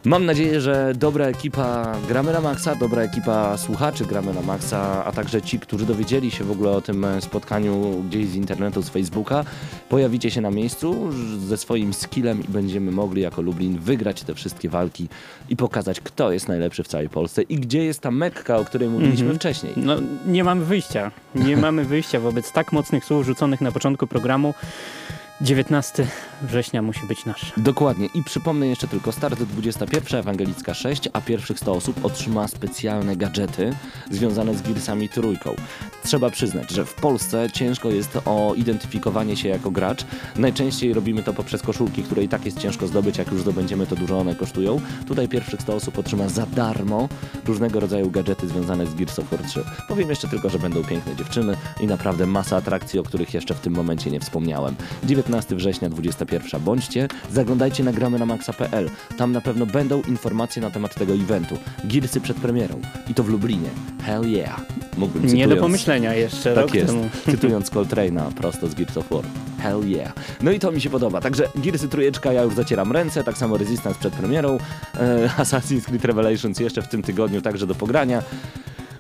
[0.05, 5.13] Mam nadzieję, że dobra ekipa Gramy na Maxa, dobra ekipa słuchaczy Gramy na Maxa, a
[5.13, 9.45] także ci, którzy dowiedzieli się w ogóle o tym spotkaniu gdzieś z internetu, z Facebooka,
[9.89, 14.69] pojawicie się na miejscu ze swoim skillem i będziemy mogli jako Lublin wygrać te wszystkie
[14.69, 15.09] walki
[15.49, 18.89] i pokazać, kto jest najlepszy w całej Polsce i gdzie jest ta Mekka, o której
[18.89, 19.39] mówiliśmy Mhm.
[19.39, 19.73] wcześniej.
[19.77, 19.95] No,
[20.27, 21.11] nie mamy wyjścia.
[21.35, 24.55] Nie mamy wyjścia wobec tak mocnych słów rzuconych na początku programu.
[25.41, 26.07] 19
[26.43, 27.53] września musi być nasz.
[27.57, 28.09] Dokładnie.
[28.15, 33.71] I przypomnę jeszcze tylko start 21, Ewangelicka 6, a pierwszych 100 osób otrzyma specjalne gadżety
[34.11, 35.55] związane z Gearsami trójką.
[36.05, 40.05] Trzeba przyznać, że w Polsce ciężko jest o identyfikowanie się jako gracz.
[40.37, 43.97] Najczęściej robimy to poprzez koszulki, które i tak jest ciężko zdobyć, jak już zdobędziemy, to
[43.97, 44.81] dużo one kosztują.
[45.07, 47.09] Tutaj pierwszych 100 osób otrzyma za darmo
[47.47, 49.65] różnego rodzaju gadżety związane z Gears of War 3.
[49.89, 53.61] Powiem jeszcze tylko, że będą piękne dziewczyny i naprawdę masa atrakcji, o których jeszcze w
[53.61, 54.75] tym momencie nie wspomniałem.
[55.05, 56.61] 19 września, 21.
[56.61, 58.91] Bądźcie, zaglądajcie na gramy na maxa.pl.
[59.17, 61.59] Tam na pewno będą informacje na temat tego eventu.
[61.85, 62.81] Gearsy przed premierą.
[63.09, 63.69] I to w Lublinie.
[64.05, 64.61] Hell yeah.
[64.97, 67.09] Mógłbym Nie do cytując- pomyślenia jeszcze tak rok jest, temu.
[67.31, 69.25] cytując Coltrane'a prosto z Gears of War.
[69.63, 70.13] Hell yeah.
[70.43, 71.21] No i to mi się podoba.
[71.21, 74.59] Także Gearsy trójeczka, ja już zacieram ręce, tak samo Resistance przed premierą,
[74.95, 78.23] e, Assassin's Creed Revelations jeszcze w tym tygodniu także do pogrania.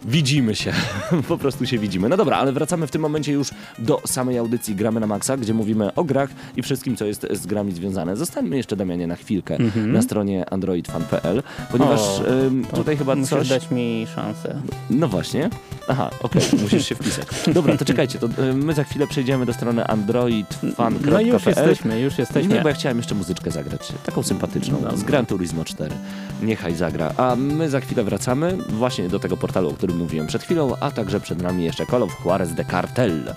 [0.04, 0.72] Widzimy się,
[1.28, 2.08] po prostu się widzimy.
[2.08, 5.54] No dobra, ale wracamy w tym momencie już do samej audycji Gramy na Maxa, gdzie
[5.54, 8.16] mówimy o grach i wszystkim, co jest z grami związane.
[8.16, 12.38] Zostańmy jeszcze, Damianie, na chwilkę na stronie androidfan.pl, ponieważ Mhm.
[12.38, 13.48] O, ym, tutaj chyba Musisz coś...
[13.48, 14.60] dać mi szansę.
[14.90, 15.50] No właśnie.
[15.88, 17.26] Aha, okej, musisz się wpisać.
[17.54, 21.12] Dobra, to czekajcie, to y, my za chwilę przejdziemy do strony androidfan.pl.
[21.12, 22.54] No już jesteśmy, już jesteśmy.
[22.54, 25.94] Nie, bo ja chciałem jeszcze muzyczkę zagrać, taką sympatyczną, z Gran Turismo 4.
[26.42, 27.12] Niechaj zagra.
[27.16, 30.90] A my za chwilę wracamy właśnie do tego portalu, o którym mówiłem przed chwilą, a
[30.90, 33.34] także przed nami jeszcze Call of Juarez de Cartel.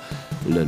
[0.50, 0.66] Le,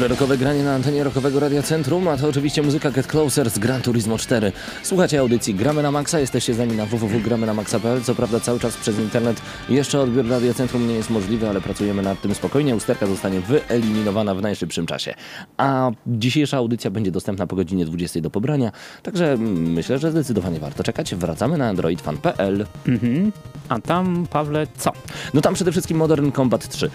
[0.00, 3.58] Dobre rokowe granie na antenie rokowego Radia Centrum, a to oczywiście muzyka Get Closer z
[3.58, 4.52] Gran Turismo 4.
[4.82, 8.02] Słuchacie audycji Gramy na Maxa, jesteście z nami na www.gramynamaxa.pl.
[8.02, 12.02] Co prawda cały czas przez internet jeszcze odbiór Radia Centrum nie jest możliwy, ale pracujemy
[12.02, 12.76] nad tym spokojnie.
[12.76, 15.14] Usterka zostanie wyeliminowana w najszybszym czasie.
[15.56, 20.82] A dzisiejsza audycja będzie dostępna po godzinie 20 do pobrania, także myślę, że zdecydowanie warto
[20.82, 21.14] czekać.
[21.14, 22.66] Wracamy na androidfan.pl.
[22.88, 23.32] Mhm.
[23.68, 24.92] A tam, Pawle, co?
[25.34, 26.90] No tam przede wszystkim Modern Combat 3.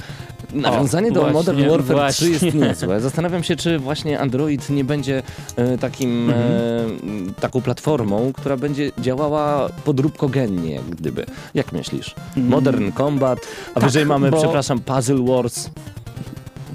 [0.53, 2.37] Nawiązanie do właśnie, Modern Warfare właśnie.
[2.37, 2.94] 3 jest niezłe.
[2.99, 5.23] Zastanawiam się, czy właśnie Android nie będzie
[5.55, 6.51] e, takim, Mhm.
[7.29, 11.25] e, taką platformą, która będzie działała podróbkogennie, jak gdyby.
[11.53, 12.15] Jak myślisz?
[12.37, 13.39] Modern Combat,
[13.75, 15.69] a wyżej mamy, bo- przepraszam, Puzzle Wars.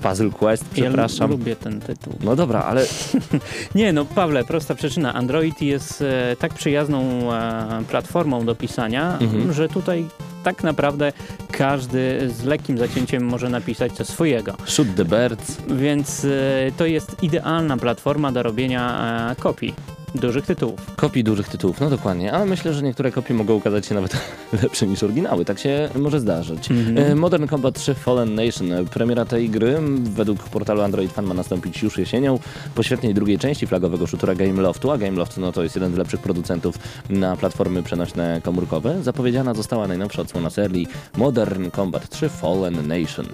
[0.02, 1.30] Puzzle Quest, Ja przepraszam.
[1.30, 2.12] lubię ten tytuł.
[2.22, 2.86] No dobra, ale
[3.74, 5.14] Nie, no Pawle, prosta przyczyna.
[5.14, 7.02] Android jest e, tak przyjazną
[7.32, 9.52] e, platformą do pisania, Mhm.
[9.52, 10.06] że tutaj
[10.44, 11.12] tak naprawdę
[11.50, 14.56] każdy z lekkim zacięciem może napisać coś swojego.
[14.66, 15.56] Shoot the Birds.
[15.68, 16.28] Więc e,
[16.76, 19.74] to jest idealna platforma do robienia e, kopii
[20.14, 20.96] dużych tytułów.
[20.96, 24.16] Kopii dużych tytułów, no dokładnie, ale myślę, że niektóre kopie mogą okazać się nawet
[24.62, 26.70] lepsze niż oryginały, tak się może zdarzyć.
[26.70, 26.98] Mhm.
[26.98, 31.82] E, Modern Combat 3 Fallen Nation, premiera tej gry według portalu Android Fan ma nastąpić
[31.82, 32.38] już jesienią,
[32.74, 36.20] po świetnej drugiej części flagowego shootera Gameloftu, a Gameloft no, to jest jeden z lepszych
[36.20, 36.78] producentów
[37.10, 39.02] na platformy przenośne komórkowe.
[39.02, 43.26] Zapowiedziana została najnowsza odsłona serii Modern Combat 3 Fallen Nation.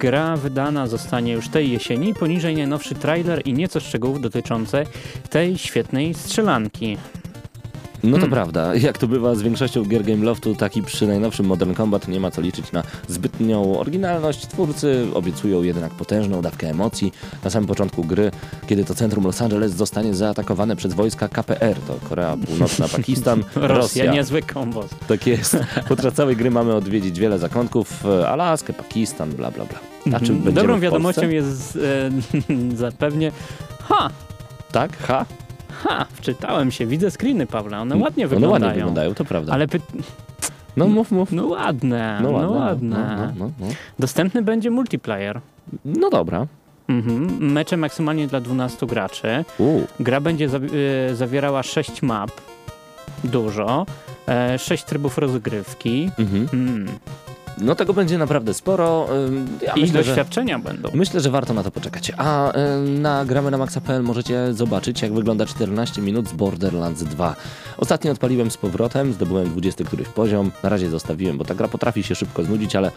[0.00, 4.84] Gra wydana zostanie już tej jesieni, poniżej najnowszy trailer i nieco szczegółów dotyczące
[5.30, 6.96] tej świetnej strzelanki.
[8.04, 8.30] No to Hmm.
[8.30, 8.74] prawda.
[8.74, 12.30] Jak to bywa z większością gier Gameloftu, tak i przy najnowszym Modern Combat nie ma
[12.30, 14.46] co liczyć na zbytnią oryginalność.
[14.46, 17.12] Twórcy obiecują jednak potężną dawkę emocji.
[17.44, 18.30] Na samym początku gry,
[18.66, 23.76] kiedy to centrum Los Angeles zostanie zaatakowane przez wojska KPR, to Korea Północna, Pakistan, Rosja,
[23.76, 24.12] Rosja.
[24.12, 24.86] niezły kombos.
[25.08, 25.56] Tak jest.
[25.88, 29.78] Podczas całej gry mamy odwiedzić wiele zakątków, e, Alaskę, Pakistan, bla bla bla.
[30.16, 31.78] A czy będziemy Dobrą wiadomością jest
[32.72, 33.32] e, zapewnie...
[33.82, 34.10] Ha!
[34.72, 34.98] Tak?
[34.98, 35.24] Ha?
[35.82, 36.06] Ha!
[36.12, 38.52] Wczytałem się, widzę screeny, Pawle, one ładnie One wyglądają.
[38.66, 39.52] ładnie wyglądają, to prawda.
[39.52, 39.80] Ale py...
[40.76, 41.32] No mów, mów.
[41.32, 42.56] no ładne, No no ładne.
[42.58, 43.16] ładne.
[43.16, 43.66] No, no, no, no.
[43.98, 45.40] Dostępny będzie multiplayer.
[45.84, 46.46] no dobra.
[46.88, 47.52] Mhm.
[47.52, 49.44] Mecze maksymalnie dla 12 graczy.
[49.58, 49.80] U.
[50.00, 52.30] Gra będzie za, e, zawierała 6 map.
[53.24, 53.86] Dużo.
[54.28, 56.10] E, 6 trybów rozgrywki.
[56.18, 56.48] Mhm.
[56.52, 56.86] Mm.
[57.58, 59.08] No tego będzie naprawdę sporo.
[59.62, 60.88] Ja I myślę, że, doświadczenia będą.
[60.94, 62.12] myślę, że warto na to poczekać.
[62.16, 62.52] A
[62.86, 67.36] na gramy na maxa.pl możecie zobaczyć, jak wygląda 14 minut z Borderlands 2.
[67.78, 70.50] Ostatnio odpaliłem z powrotem, zdobyłem 20 któryś poziom.
[70.62, 72.90] Na razie zostawiłem, bo ta gra potrafi się szybko znudzić, ale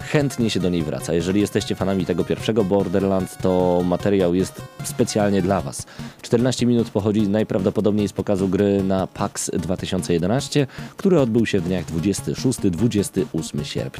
[0.00, 1.14] chętnie się do niej wraca.
[1.14, 5.86] Jeżeli jesteście fanami tego pierwszego Borderlands, to materiał jest specjalnie dla Was.
[6.22, 10.66] 14 minut pochodzi najprawdopodobniej z pokazu gry na PAX 2011,
[10.96, 13.97] który odbył się w dniach 26-28 sierpnia.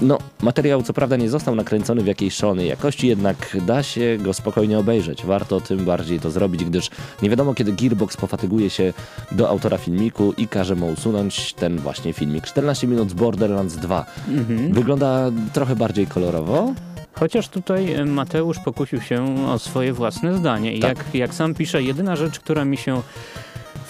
[0.00, 4.34] No, materiał co prawda nie został nakręcony w jakiejś szalonej jakości, jednak da się go
[4.34, 5.24] spokojnie obejrzeć.
[5.24, 6.90] Warto tym bardziej to zrobić, gdyż
[7.22, 8.92] nie wiadomo kiedy Gearbox pofatyguje się
[9.32, 12.44] do autora filmiku i każe mu usunąć ten właśnie filmik.
[12.44, 14.06] 14 minut z Borderlands 2.
[14.28, 14.72] Mhm.
[14.72, 16.74] Wygląda trochę bardziej kolorowo.
[17.12, 20.74] Chociaż tutaj e, Mateusz pokusił się o swoje własne zdanie.
[20.74, 20.98] I Tak.
[20.98, 23.02] jak, jak sam pisze, jedyna rzecz, która mi się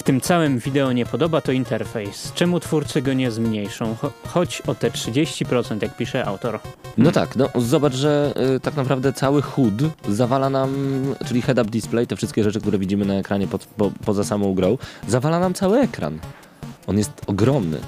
[0.01, 2.33] w tym całym wideo nie podoba, to interfejs.
[2.33, 3.97] Czemu twórcy go nie zmniejszą?
[3.97, 6.61] Cho choć o te 30%, jak pisze autor.
[6.99, 10.71] No tak, no zobacz, że y, tak naprawdę cały HUD zawala nam,
[11.27, 14.79] czyli head-up display, te wszystkie rzeczy, które widzimy na ekranie pod, po, poza samą grą,
[15.09, 16.19] zawala nam cały ekran.
[16.87, 17.79] On jest ogromny.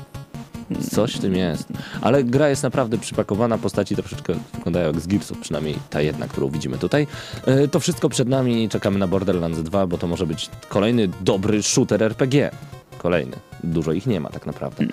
[0.90, 1.68] Coś w tym jest.
[2.00, 6.48] Ale gra jest naprawdę przypakowana, postaci troszeczkę wyglądają jak z Gearsów, przynajmniej ta jedna, którą
[6.48, 7.06] widzimy tutaj.
[7.64, 11.62] Y, to wszystko przed nami, czekamy na Borderlands 2, bo to może być kolejny dobry
[11.62, 12.50] shooter RPG.
[12.98, 13.36] Kolejny.
[13.64, 14.84] Dużo ich nie ma tak naprawdę.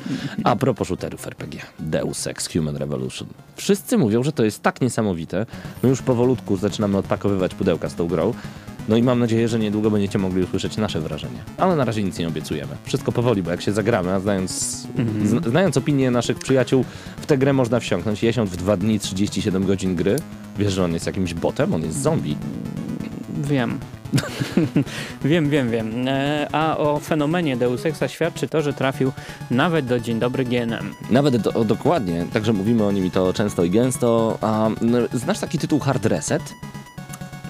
[0.44, 1.62] A propos shooterów RPG.
[1.80, 3.28] Deus Ex Human Revolution.
[3.56, 5.46] Wszyscy mówią, że to jest tak niesamowite.
[5.84, 8.34] My już powolutku zaczynamy odpakowywać pudełka z tą grą.
[8.90, 11.40] No i mam nadzieję, że niedługo będziecie mogli usłyszeć nasze wrażenia.
[11.58, 12.76] Ale na razie nic nie obiecujemy.
[12.84, 14.52] Wszystko powoli, bo jak się zagramy, a znając,
[15.26, 16.86] zna- znając opinię naszych przyjaciół,
[17.22, 18.24] w tę grę można wsiąknąć.
[18.24, 20.16] Jesiąc w dwa dni, 37 godzin gry.
[20.58, 21.74] Wiesz, że on jest jakimś botem?
[21.74, 22.38] On jest zombie.
[23.44, 23.80] Wiem.
[25.26, 26.08] wiem, wiem, wiem.
[26.08, 29.12] E, a o fenomenie Deus Exa świadczy to, że trafił
[29.52, 30.94] nawet do Dzień Dobry GNM.
[31.12, 34.38] Nawet do, o, dokładnie, także mówimy o nim i to często i gęsto.
[34.42, 34.70] A
[35.14, 36.42] znasz taki tytuł Hard Reset?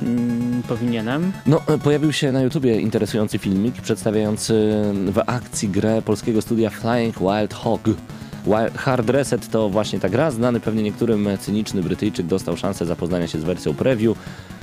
[0.01, 1.31] Mm, powinienem.
[1.45, 4.53] No, e, pojawił się na YouTubie interesujący filmik przedstawiający
[4.93, 7.81] w akcji grę polskiego studia Flying Wild Hog.
[8.75, 10.31] Hard Reset to właśnie ta gra.
[10.31, 14.17] Znany pewnie niektórym cyniczny Brytyjczyk dostał szansę zapoznania się z wersją preview.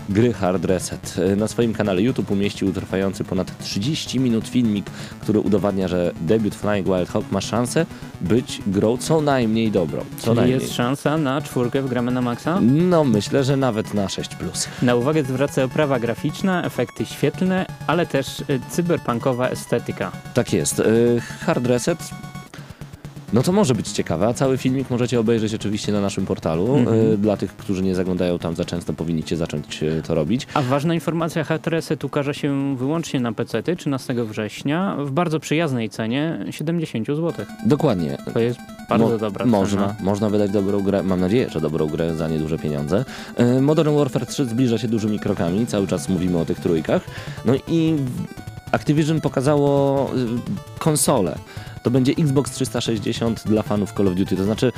[0.08, 1.14] gry Hard Reset.
[1.36, 4.86] Na swoim kanale YouTube umieścił trwający ponad 30 minut filmik,
[5.20, 7.86] który udowadnia, że debiut Flying Wild Hog ma szansę
[8.20, 10.00] być grą co najmniej dobrą.
[10.18, 10.60] Co Czyli najmniej.
[10.60, 12.58] jest szansa na czwórkę w gramy na maksa?
[12.62, 14.68] No myślę, że nawet na 6+.
[14.82, 20.12] Na uwagę zwraca oprawa graficzna, efekty świetlne, ale też y, cyberpunkowa estetyka.
[20.34, 20.80] Tak jest.
[20.80, 20.84] E,
[21.46, 21.98] Hard Reset.
[23.36, 26.76] No to może być ciekawe, a cały filmik możecie obejrzeć oczywiście na naszym portalu.
[26.76, 27.12] Mhm.
[27.12, 30.46] E, Dla tych, którzy nie zaglądają tam za często, powinniście zacząć e, to robić.
[30.54, 35.90] A ważna informacja, Hard Reset ukaże się wyłącznie na PC 13 września w bardzo przyjaznej
[35.90, 37.32] cenie 70 zł.
[37.66, 38.18] Dokładnie.
[38.34, 39.96] To jest bardzo Mo- dobra Można, cena.
[40.02, 43.04] można wydać dobrą grę, mam nadzieję, że dobrą grę za nieduże pieniądze.
[43.36, 47.02] E, Modern Warfare 3 zbliża się dużymi krokami, cały czas mówimy o tych trójkach.
[47.44, 47.96] No i
[48.72, 51.38] Activision pokazało y, konsolę.
[51.86, 54.72] To będzie Xbox 360 dla fanów Call of Duty, to znaczy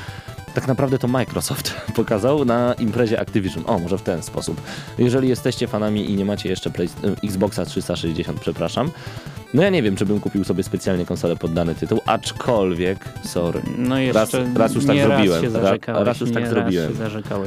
[0.59, 3.65] tak naprawdę to Microsoft pokazał na imprezie Activision.
[3.67, 4.61] O, może w ten sposób.
[4.99, 6.89] Jeżeli jesteście fanami i nie macie jeszcze Play...
[7.05, 8.91] y, Xboxa 360, przepraszam,
[9.55, 13.63] no ja nie wiem, czy bym kupił sobie specjalnie konsolę pod dany tytuł, aczkolwiek, sorry,
[13.79, 15.43] No jeszcze Raz- raz już tak zrobiłem.
[15.45, 15.61] Raz, się
[15.93, 16.93] Ra- raz już tak zrobiłem.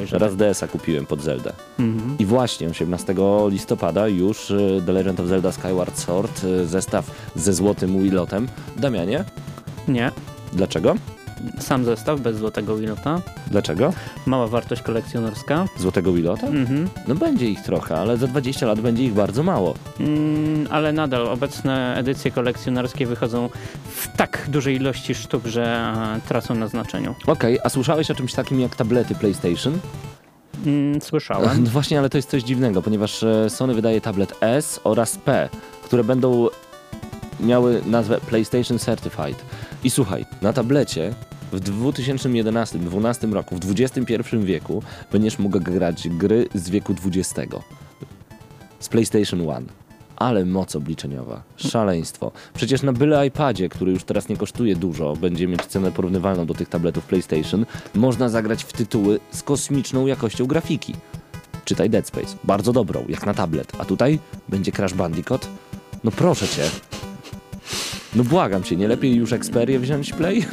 [0.04, 1.52] Że Raz DS-a kupiłem pod Zelda.
[1.78, 2.18] Mhm.
[2.18, 3.14] I właśnie 18
[3.48, 8.48] listopada już y, The Legend of Zelda Skyward Sword, y, zestaw ze złotym Wilotem.
[8.76, 9.24] Damianie,
[9.88, 10.10] Nie.
[10.52, 10.94] dlaczego?
[11.58, 13.20] Sam zestaw bez złotego Wilota.
[13.46, 13.92] Dlaczego?
[14.26, 15.66] Mała wartość kolekcjonerska.
[15.78, 16.46] Złotego Wilota?
[16.46, 16.88] Mhm.
[17.08, 19.74] No będzie ich trochę, ale za 20 lat będzie ich bardzo mało.
[20.00, 23.48] Mm, ale nadal obecne edycje kolekcjonerskie wychodzą
[23.90, 27.14] w tak dużej ilości sztuk, że e, tracą na znaczeniu.
[27.26, 29.78] Okej, a słyszałeś o czymś takim jak tablety PlayStation?
[30.66, 31.64] Mm, słyszałem.
[31.64, 35.48] No właśnie, ale to jest coś dziwnego, ponieważ e, Sony wydaje tablet S oraz P,
[35.84, 36.48] które będą
[37.40, 39.44] miały nazwę PlayStation Certified.
[39.84, 41.14] I słuchaj, na tablecie
[41.52, 44.14] w 2011-2012 roku, w XXI
[44.44, 47.54] wieku, będziesz mógł grać gry z wieku XX.
[48.80, 49.66] Z PlayStation One.
[50.16, 51.42] Ale moc obliczeniowa.
[51.56, 52.32] Szaleństwo.
[52.54, 56.54] Przecież na byle iPadzie, który już teraz nie kosztuje dużo, będzie mieć cenę porównywalną do
[56.54, 60.94] tych tabletów PlayStation, można zagrać w tytuły z kosmiczną jakością grafiki.
[61.64, 62.36] Czytaj Dead Space.
[62.44, 63.72] Bardzo dobrą, jak na tablet.
[63.78, 64.18] A tutaj
[64.48, 65.48] będzie Crash Bandicoot?
[66.04, 66.62] No proszę cię.
[68.14, 70.44] No błagam cię, nie lepiej już Xperię wziąć Play?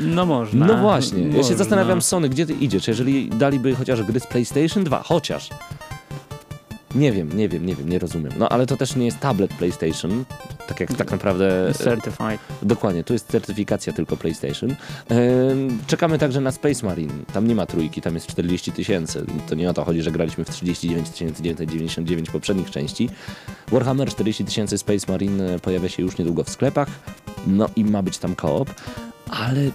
[0.00, 0.66] No można.
[0.66, 1.56] No właśnie, ja się Można.
[1.56, 5.50] zastanawiam Sony, gdzie ty idziesz, jeżeli daliby chociaż gry z PlayStation 2, chociaż.
[6.94, 8.32] Nie wiem, nie wiem, nie wiem, nie rozumiem.
[8.38, 10.24] No ale to też nie jest tablet PlayStation,
[10.68, 11.72] tak jak tak naprawdę...
[11.74, 12.40] Certified.
[12.62, 14.70] Dokładnie, tu jest certyfikacja tylko PlayStation.
[14.70, 17.12] Ehm, czekamy także na Space Marine.
[17.32, 19.26] Tam nie ma trójki, tam jest 40 tysięcy.
[19.48, 23.08] To nie o to chodzi, że graliśmy w 39 999 poprzednich części.
[23.68, 26.88] Warhammer 40 tysięcy Space Marine pojawia się już niedługo w sklepach.
[27.46, 28.70] No i ma być tam koop,
[29.30, 29.70] ale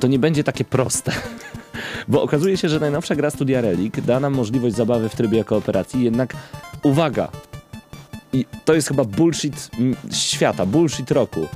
[0.00, 1.12] to nie będzie takie proste.
[2.08, 6.04] Bo okazuje się, że najnowsza gra Studia Relic da nam możliwość zabawy w trybie kooperacji,
[6.04, 6.34] jednak
[6.82, 7.28] uwaga,
[8.32, 9.70] i to jest chyba bullshit
[10.12, 11.46] świata, bullshit roku.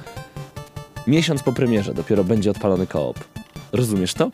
[1.06, 3.18] Miesiąc po premierze dopiero będzie odpalony koop.
[3.72, 4.30] Rozumiesz to?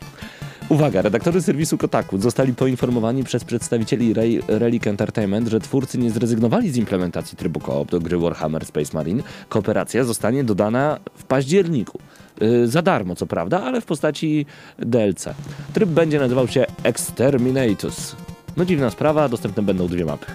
[0.71, 6.71] Uwaga, redaktorzy serwisu Kotaku zostali poinformowani przez przedstawicieli Ray, Relic Entertainment, że twórcy nie zrezygnowali
[6.71, 9.23] z implementacji trybu koop do gry Warhammer Space Marine.
[9.49, 11.99] Kooperacja zostanie dodana w październiku.
[12.41, 14.47] Yy, za darmo, co prawda, ale w postaci
[14.79, 15.29] DLC.
[15.73, 18.17] Tryb będzie nazywał się Exterminatus.
[18.57, 20.27] No dziwna sprawa, dostępne będą dwie mapy.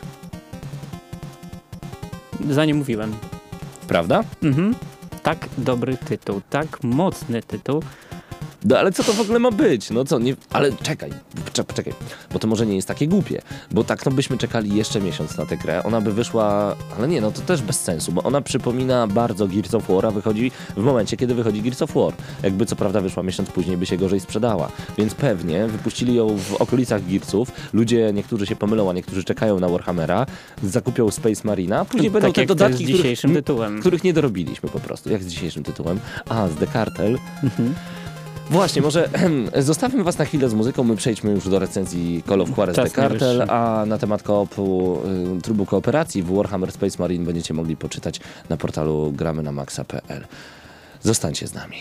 [2.50, 3.14] Za nie mówiłem.
[3.88, 4.24] Prawda?
[4.44, 4.76] Mhm.
[5.24, 7.82] Tak dobry tytuł, tak mocny tytuł.
[8.66, 9.89] No ale co to w ogóle ma być?
[9.89, 10.36] No co, nie...
[10.49, 11.09] Ale czekaj,
[11.53, 11.93] cze- czekaj,
[12.34, 13.41] bo to może nie jest takie głupie,
[13.72, 17.22] bo tak to byśmy czekali jeszcze miesiąc na tę grę, ona by wyszła, ale nie,
[17.22, 20.84] no to też bez sensu, bo ona przypomina bardzo Gears of War, a wychodzi w
[20.84, 22.13] momencie, kiedy wychodzi Gears of War.
[22.43, 26.53] Jakby co prawda wyszła miesiąc później, by się gorzej sprzedała, więc pewnie wypuścili ją w
[26.53, 30.26] okolicach Gearsów, ludzie, niektórzy się pomylą, a niektórzy czekają na Warhammera,
[30.63, 33.80] zakupią Space Marina, a później będą tak te jak to dodatki, z dzisiejszym których, tytułem.
[33.80, 35.99] których nie dorobiliśmy po prostu, jak z dzisiejszym tytułem,
[36.30, 37.74] a z The Cartel, Mhm.
[38.50, 39.10] Właśnie, może
[39.60, 42.91] zostawmy was na chwilę z muzyką, my przejdźmy już do recenzji Call of Juarez Czas
[42.91, 45.00] The Cartel, a na temat koopu,
[45.38, 48.20] y, trybu kooperacji w Warhammer Space Marine będziecie mogli poczytać
[48.50, 50.26] na portalu gramy na maxa.pl.
[51.02, 51.78] Zostańcie z nami.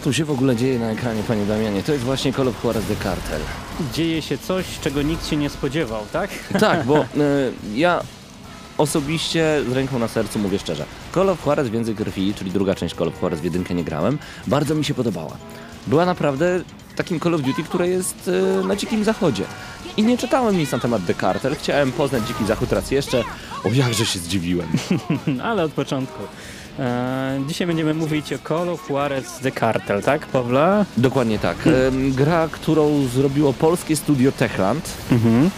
[0.00, 1.82] Co tu się w ogóle dzieje na ekranie, panie Damianie?
[1.82, 3.40] To jest właśnie Call of Juarez The Cartel.
[3.92, 6.30] Dzieje się coś, czego nikt się nie spodziewał, tak?
[6.60, 7.06] Tak, bo e,
[7.74, 8.02] ja
[8.78, 10.84] osobiście z ręką na sercu mówię szczerze.
[11.14, 14.18] Call of Juarez Więcej Krwi, czyli druga część Call of Juarez w jedynkę nie grałem,
[14.46, 15.36] bardzo mi się podobała.
[15.86, 16.60] Była naprawdę
[16.96, 18.30] takim Call of Duty, które jest
[18.62, 19.44] e, na dzikim zachodzie.
[19.96, 23.24] I nie czytałem nic na temat The Cartel, chciałem poznać dziki zachód raz jeszcze.
[23.64, 24.68] O jakże się zdziwiłem.
[25.42, 26.22] Ale od początku.
[26.78, 30.84] E, dzisiaj będziemy mówić o Call of Juarez The Cartel, tak, Pawle?
[30.96, 31.56] Dokładnie tak.
[31.92, 34.90] Gra, którą zrobiło polskie studio Techland.
[35.12, 35.50] Mhm.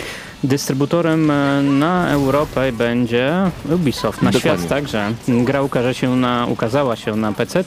[0.45, 3.33] Dystrybutorem e, na Europę będzie
[3.75, 4.59] Ubisoft, na Dokładnie.
[4.59, 5.13] świat także.
[5.29, 7.65] Gra ukaże się na, ukazała się na PC,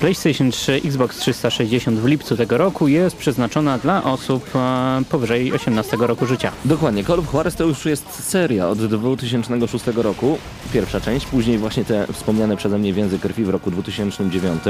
[0.00, 2.88] PlayStation 3, Xbox 360 w lipcu tego roku.
[2.88, 6.52] Jest przeznaczona dla osób e, powyżej 18 roku życia.
[6.64, 10.38] Dokładnie, Call of Juarez to już jest seria od 2006 roku,
[10.72, 14.62] pierwsza część, później właśnie te wspomniane przeze mnie Więzy Krwi w roku 2009,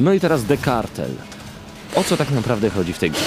[0.00, 1.10] no i teraz The Cartel.
[1.94, 3.20] O co tak naprawdę chodzi w tej grze?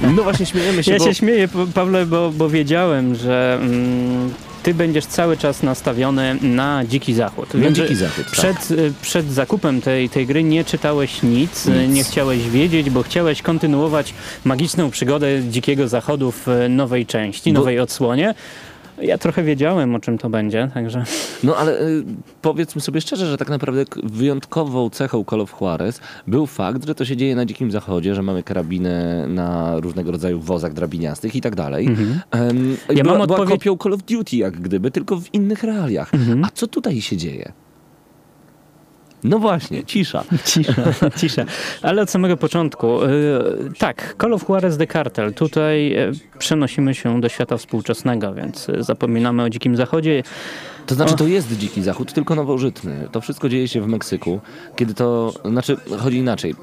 [0.16, 1.04] No właśnie śmiejemy się, Ja bo...
[1.04, 4.30] się śmieję, Pa- Pawle, bo, bo wiedziałem, że mm,
[4.62, 7.54] ty będziesz cały czas nastawiony na dziki zachód.
[7.54, 8.32] Na Wiem, dziki zachód, tak.
[8.32, 11.94] Przed, y, przed zakupem tej, tej gry nie czytałeś nic, y, Nic.
[11.94, 17.58] nie chciałeś wiedzieć, bo chciałeś kontynuować magiczną przygodę dzikiego zachodu w y, nowej części, Bo-
[17.58, 18.34] nowej odsłonie.
[19.02, 21.04] Ja trochę wiedziałem, o czym to będzie, także...
[21.44, 22.04] No ale y,
[22.42, 27.04] powiedzmy sobie szczerze, że tak naprawdę wyjątkową cechą Call of Juarez był fakt, że to
[27.04, 31.54] się dzieje na dzikim zachodzie, że mamy karabiny na różnego rodzaju wozach drabiniastych i tak
[31.54, 31.86] dalej.
[31.86, 32.20] Mhm.
[32.94, 36.14] Ja była, mam była odpowiedź- kopią Call of Duty jak gdyby, tylko w innych realiach.
[36.14, 36.44] Mhm.
[36.44, 37.52] A co tutaj się dzieje?
[39.24, 40.24] No właśnie, cisza.
[40.44, 41.44] Cisza, cisza.
[41.82, 43.04] Ale od samego początku.
[43.04, 43.08] y,
[43.78, 45.34] tak, Call of Juarez The Cartel.
[45.34, 50.22] Tutaj y, przenosimy się do świata współczesnego, więc y, zapominamy o Dzikim Zachodzie.
[50.86, 53.08] To znaczy, to jest dziki zachód, tylko nowożytny.
[53.12, 54.40] To wszystko dzieje się w Meksyku,
[54.76, 56.54] kiedy to, znaczy, chodzi inaczej.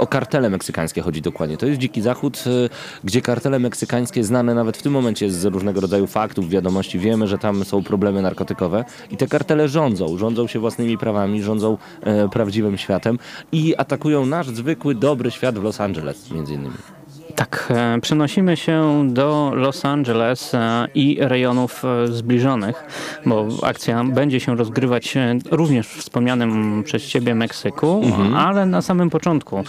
[0.00, 1.56] O kartele meksykańskie chodzi dokładnie.
[1.56, 2.68] To jest dziki zachód, y,
[3.04, 6.98] gdzie kartele meksykańskie znane nawet w tym momencie z różnego rodzaju faktów, wiadomości.
[6.98, 10.18] Wiemy, że tam są problemy narkotykowe i te kartele rządzą.
[10.18, 13.18] Rządzą się własnymi prawami, rządzą e, prawdziwym światem
[13.52, 16.99] i atakują nasz zwykły, dobry świat w Los Angeles między innymi.
[17.34, 22.84] Tak, e, przenosimy się do Los Angeles e, i rejonów e, zbliżonych,
[23.26, 25.14] bo akcja będzie się rozgrywać
[25.50, 28.02] również w wspomnianym przez Ciebie Meksyku,
[28.36, 29.64] ale na samym początku.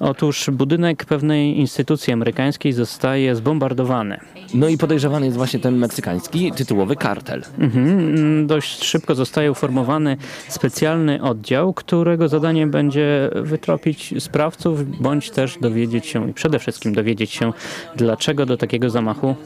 [0.00, 4.20] Otóż budynek pewnej instytucji amerykańskiej zostaje zbombardowany.
[4.54, 7.42] No i podejrzewany jest właśnie ten meksykański tytułowy kartel.
[7.58, 8.46] Mhm.
[8.46, 10.16] Dość szybko zostaje uformowany
[10.48, 17.30] specjalny oddział, którego zadaniem będzie wytropić sprawców, bądź też dowiedzieć się i przede wszystkim dowiedzieć
[17.30, 17.52] się,
[17.96, 19.36] dlaczego do takiego zamachu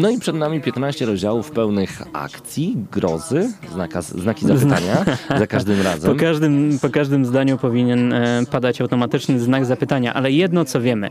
[0.00, 5.04] No i przed nami 15 rozdziałów pełnych akcji, grozy, znaka, znaki zapytania
[5.38, 6.16] za każdym Po razem.
[6.16, 11.10] każdym, po każdym zdaniu powinien e, padać automatyczny znak zapytania, ale jedno co wiemy.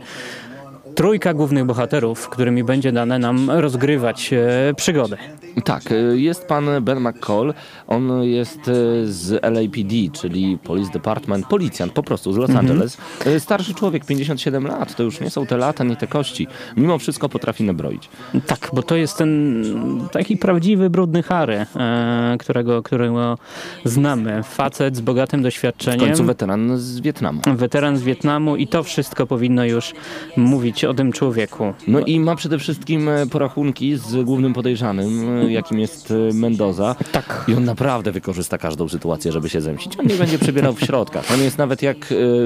[0.94, 5.16] Trójka głównych bohaterów, którymi będzie dane nam rozgrywać e, przygodę.
[5.64, 7.54] Tak, y, jest pan Ben McCall,
[7.86, 12.98] on jest y, z LAPD, czyli Police Department, policjant po prostu z Los Angeles.
[13.26, 16.46] Y, Starszy człowiek, 57 lat, to już nie są te lata, nie te kości.
[16.76, 18.08] Mimo wszystko potrafi nabroić.
[18.46, 19.64] Tak, bo to jest ten
[20.12, 23.38] taki prawdziwy brudny Harry, e, którego, którego
[23.84, 24.42] znamy.
[24.42, 26.00] Facet z bogatym W doświadczeniem.
[26.06, 27.40] końcu weteran z Wietnamu.
[27.46, 29.92] Weteran z Wietnamu i to wszystko powinno już
[30.36, 31.74] mówić o tym człowieku.
[31.88, 36.96] No i ma przede wszystkim e, porachunki z głównym podejrzanym, e, jakim jest e, Mendoza.
[37.12, 37.44] Tak.
[37.48, 39.98] I on naprawdę wykorzysta każdą sytuację, żeby się zemścić.
[40.00, 41.24] On nie będzie przebierał w środkach.
[41.34, 41.96] On jest nawet jak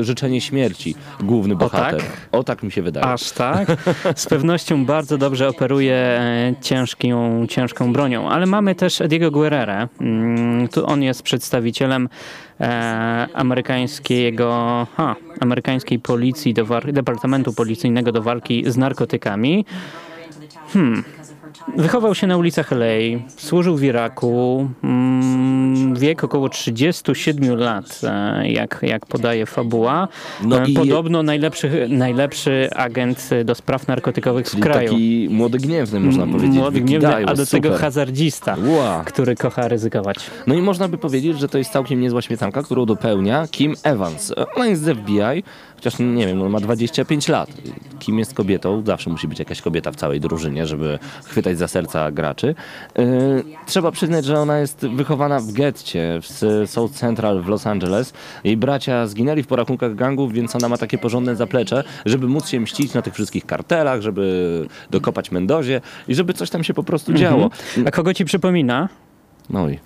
[0.01, 2.01] życzenie śmierci, główny bohater.
[2.01, 2.11] tak?
[2.33, 3.07] O tak mi się wydaje.
[3.07, 3.69] Aż tak?
[4.17, 6.21] Z pewnością bardzo dobrze operuje
[6.61, 9.89] ciężką, ciężką bronią, ale mamy też Ediego Guerrera.
[10.01, 12.09] Mm, Tu on jest przedstawicielem
[12.61, 19.65] e, amerykańskiego, ha, amerykańskiej policji, do war- Departamentu Policyjnego do walki z narkotykami.
[20.73, 21.05] Hmm.
[21.77, 22.87] Wychował się na ulicach LA,
[23.37, 25.48] służył w Iraku, mm,
[25.95, 30.09] wiek około 37 lat, e, jak, jak podaje fabuła.
[30.45, 34.89] No E, i- Podobno najlepszy, najlepszy agent do spraw narkotykowych w Czyli kraju.
[34.91, 36.57] taki młody gniewny, można powiedzieć.
[36.57, 37.81] Młody, gniewny, a do tego super.
[37.81, 39.03] hazardzista, Ła.
[39.07, 40.17] który kocha ryzykować.
[40.47, 44.33] No i można by powiedzieć, że to jest całkiem niezła śmietanka, którą dopełnia Kim Evans.
[44.57, 45.43] Ona jest z FBI,
[45.79, 47.51] chociaż nie wiem, no ma 25 lat.
[47.99, 48.83] Kim jest kobietą?
[48.87, 52.55] Zawsze musi być jakaś kobieta w całej drużynie, żeby chwytać za serca graczy.
[52.99, 53.05] Yy,
[53.67, 58.13] trzeba przyznać, że ona jest wychowana w getcie w South Central w Los Angeles.
[58.45, 62.61] Jej bracia zginęli w porachunkach gangów, więc ona ma takie porządne zaplecze, żeby móc się
[62.61, 67.13] mścić na tych wszystkich kartelach, żeby dokopać Mendozie i żeby coś tam się po prostu
[67.13, 67.51] działo.
[67.87, 68.89] A kogo ci przypomina?
[69.51, 69.79] No i.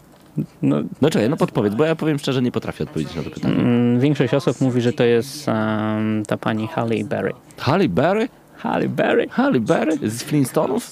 [0.62, 3.54] No, No czekaj, no podpowiedz, bo ja powiem szczerze, nie potrafię odpowiedzieć na to pytanie.
[3.54, 7.32] mm, większość osób mówi, że to jest em, ta pani Halle Berry.
[7.58, 8.28] Halle Berry?
[8.62, 9.28] Halle Berry?
[9.30, 10.10] Halle Berry?
[10.10, 10.90] Z Flintstonów?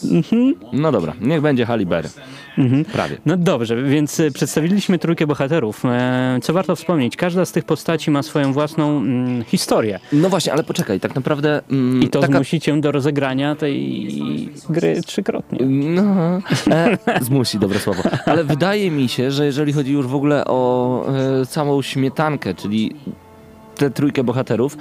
[0.73, 2.09] No dobra, niech będzie Halle Berry.
[2.93, 3.17] Prawie.
[3.27, 5.85] No dobrze, więc y, przedstawiliśmy trójkę bohaterów.
[5.85, 10.53] E, co warto wspomnieć, każda z tych postaci ma swoją własną mm, historię No właśnie,
[10.53, 11.63] ale poczekaj, tak naprawdę...
[11.71, 12.35] Mm, i to taka...
[12.35, 15.67] zmusi cię do rozegrania tej gry trzykrotnie.
[15.67, 16.41] No,
[16.71, 16.99] e,
[17.29, 18.03] zmusi, dobre słowo.
[18.27, 21.05] Ale wydaje mi się, że jeżeli chodzi już w ogóle o
[21.43, 22.95] e, całą śmietankę, czyli
[23.77, 24.77] tę trójkę bohaterów,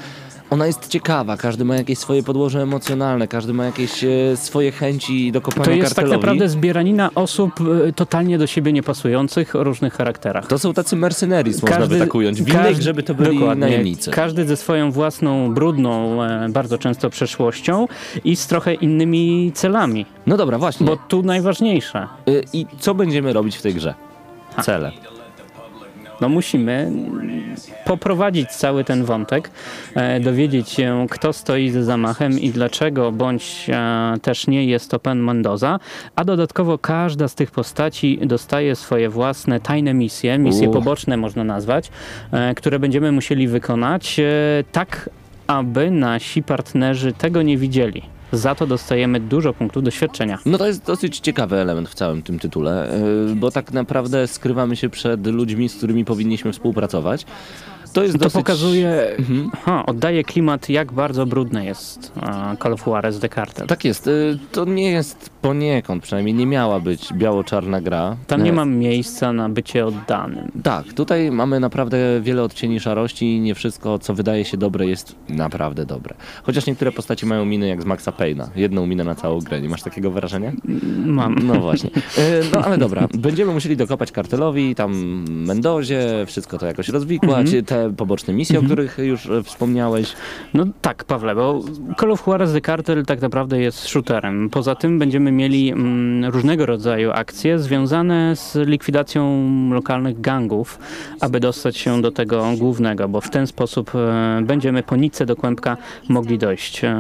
[0.50, 5.32] ona jest ciekawa, każdy ma jakieś swoje podłoże emocjonalne, każdy ma jakieś e, swoje chęci
[5.32, 6.22] do kopania To jest tak kartelowi.
[6.22, 7.54] naprawdę zbieranina osób
[7.88, 10.48] y, totalnie do siebie niepasujących o różnych charakterach.
[10.48, 12.42] To są tacy mercenaries, można by tak ująć.
[12.52, 14.12] Każdy- żeby to byli najemnicy.
[14.12, 17.88] Każdy ze swoją własną, brudną, e, bardzo często przeszłością
[18.24, 20.06] i z trochę innymi celami.
[20.28, 20.86] No dobra, właśnie.
[20.86, 22.08] Bo tu najważniejsze.
[22.54, 23.94] I co będziemy robić w tej grze?
[24.62, 24.92] Cele.
[26.22, 26.92] No musimy
[27.86, 29.52] poprowadzić cały ten wątek,
[29.96, 35.00] e, dowiedzieć się, kto stoi za zamachem i dlaczego, bądź e, też nie jest to
[35.00, 35.80] pan Mendoza,
[36.16, 41.92] a dodatkowo każda z tych postaci dostaje swoje własne tajne misje, misje poboczne można nazwać,
[42.32, 44.20] e, które będziemy musieli wykonać
[44.72, 45.10] tak,
[45.48, 48.19] aby nasi partnerzy tego nie widzieli.
[48.32, 50.38] Za to dostajemy dużo punktów doświadczenia.
[50.46, 52.94] No to jest dosyć ciekawy element w całym tym tytule,
[53.32, 57.26] y, bo tak naprawdę skrywamy się przed ludźmi, z którymi powinniśmy współpracować.
[57.94, 58.34] To jest To dosyć...
[58.40, 59.50] pokazuje, Mhm.
[59.66, 63.68] ha, oddaje klimat, jak bardzo brudne jest e, Call of Juarez The Cartel.
[63.68, 64.08] Tak jest.
[64.08, 68.16] y, To nie jest poniekąd, przynajmniej nie miała być biało-czarna gra.
[68.28, 70.52] Tam nie E, ma miejsca na bycie oddanym.
[70.64, 75.16] Tak, tutaj mamy naprawdę wiele odcieni szarości i nie wszystko, co wydaje się dobre, jest
[75.30, 76.16] naprawdę dobre.
[76.44, 78.48] Chociaż niektóre postaci mają miny jak z Maxa Payne'a.
[78.56, 79.62] Jedną minę na całą grę.
[79.62, 80.52] Nie masz takiego wrażenia?
[81.06, 81.36] Mam.
[81.48, 81.90] No właśnie.
[82.18, 82.22] E,
[82.54, 84.94] No ale dobra, będziemy musieli dokopać kartelowi, tam
[85.30, 90.14] Mendozie, wszystko to jakoś rozwikłać, te poboczne misje, o których już e, wspomniałeś.
[90.54, 91.62] No tak, Pawle, bo
[92.00, 94.50] Call of Juarez The Cartel tak naprawdę jest shooterem.
[94.50, 100.80] Poza tym będziemy mieli mm, różnego rodzaju akcje związane z likwidacją lokalnych gangów,
[101.22, 105.36] aby dostać się do tego głównego, bo w ten sposób e, będziemy po nitce do
[105.36, 105.78] kłębka
[106.10, 106.96] mogli dojść e,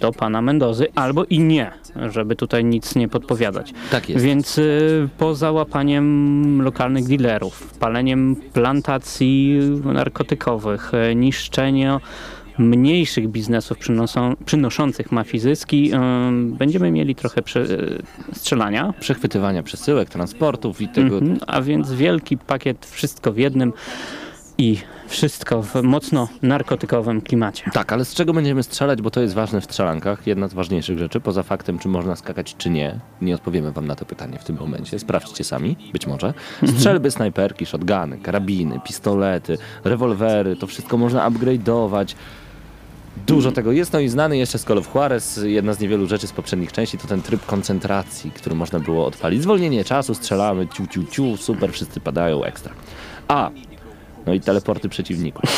[0.00, 1.70] do pana Mendozy, albo i nie,
[2.10, 3.72] żeby tutaj nic nie podpowiadać.
[3.90, 4.24] Tak jest.
[4.24, 11.98] Więc y, poza łapaniem lokalnych dealerów, paleniem plantacji narkotykowych, y, niszczenie
[12.58, 15.90] mniejszych biznesów przynoszą, przynoszących mafii zyski,
[16.42, 17.66] będziemy mieli trochę prze,
[18.32, 18.94] strzelania.
[19.00, 21.18] Przechwytywania przesyłek, transportów i tego.
[21.18, 23.72] Mhm, a więc wielki pakiet, wszystko w jednym
[24.58, 24.78] i
[25.08, 27.70] wszystko w mocno narkotykowym klimacie.
[27.72, 30.26] Tak, ale z czego będziemy strzelać, bo to jest ważne w strzelankach.
[30.26, 33.00] Jedna z ważniejszych rzeczy, poza faktem, czy można skakać, czy nie.
[33.22, 34.98] Nie odpowiemy wam na to pytanie w tym momencie.
[34.98, 36.34] Sprawdźcie sami, być może.
[36.76, 42.14] Strzelby, snajperki, shotguny, karabiny, pistolety, rewolwery, to wszystko można upgrade'ować.
[43.16, 46.26] Dużo tego jest, no i znany jeszcze z Call of Juarez, jedna z niewielu rzeczy
[46.26, 49.42] z poprzednich części, to ten tryb koncentracji, który można było odpalić.
[49.42, 52.72] Zwolnienie czasu, strzelamy, ciu, ciu, ciu, super, wszyscy padają, ekstra.
[53.28, 53.50] A,
[54.26, 55.44] no i teleporty przeciwników.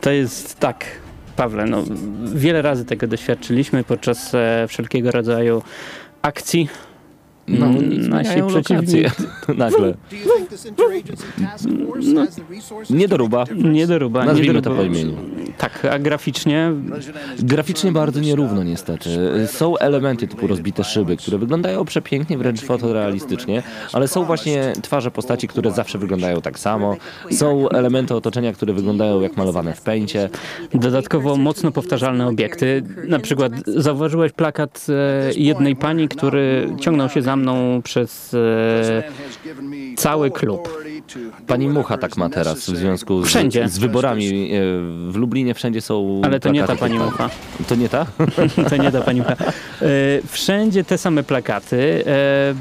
[0.00, 0.84] To jest tak,
[1.36, 1.84] Pawle, no,
[2.34, 5.62] wiele razy tego doświadczyliśmy podczas e, wszelkiego rodzaju
[6.22, 6.68] akcji.
[7.48, 7.66] No,
[8.08, 9.10] nasi lokacje.
[9.56, 9.94] Nagle.
[10.10, 10.16] The
[11.94, 13.44] resources Nie to doruba.
[13.54, 14.82] Nie doruba, nie Nazwijmy to doruba.
[14.82, 15.16] po imieniu.
[15.58, 16.72] Tak, a graficznie
[17.38, 19.10] Graficznie bardzo nierówno niestety.
[19.46, 25.48] Są elementy typu rozbite szyby, które wyglądają przepięknie, wręcz fotorealistycznie, ale są właśnie twarze postaci,
[25.48, 26.96] które zawsze wyglądają tak samo.
[27.30, 30.28] Są elementy otoczenia, które wyglądają jak malowane w pęcie.
[30.74, 32.82] dodatkowo mocno powtarzalne obiekty.
[33.08, 39.02] Na przykład zauważyłeś plakat e, jednej pani, który ciągnął się za mną przez e,
[39.96, 40.68] cały klub.
[41.46, 43.68] Pani Mucha tak ma teraz w związku z, Wszędzie.
[43.68, 44.26] z wyborami.
[44.52, 44.58] e,
[45.10, 47.30] W Lublinie wszędzie są Ale to nie ta plakaty pani Mucha.
[47.68, 48.06] To nie ta?
[48.70, 49.32] To nie ta pani Mucha.
[49.34, 49.46] E,
[50.28, 52.04] Wszędzie te same plakaty.
[52.06, 52.54] e,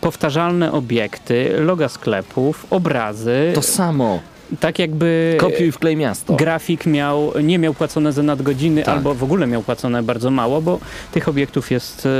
[0.00, 3.52] Powtarzalne obiekty, loga sklepów, obrazy.
[3.54, 4.20] To samo.
[4.60, 6.36] Tak jakby Kopiuj wklej miasto.
[6.36, 8.96] grafik miał, nie miał płacone za nadgodziny, Tak.
[8.96, 10.78] albo w ogóle miał płacone bardzo mało, bo
[11.12, 12.10] tych obiektów jest e,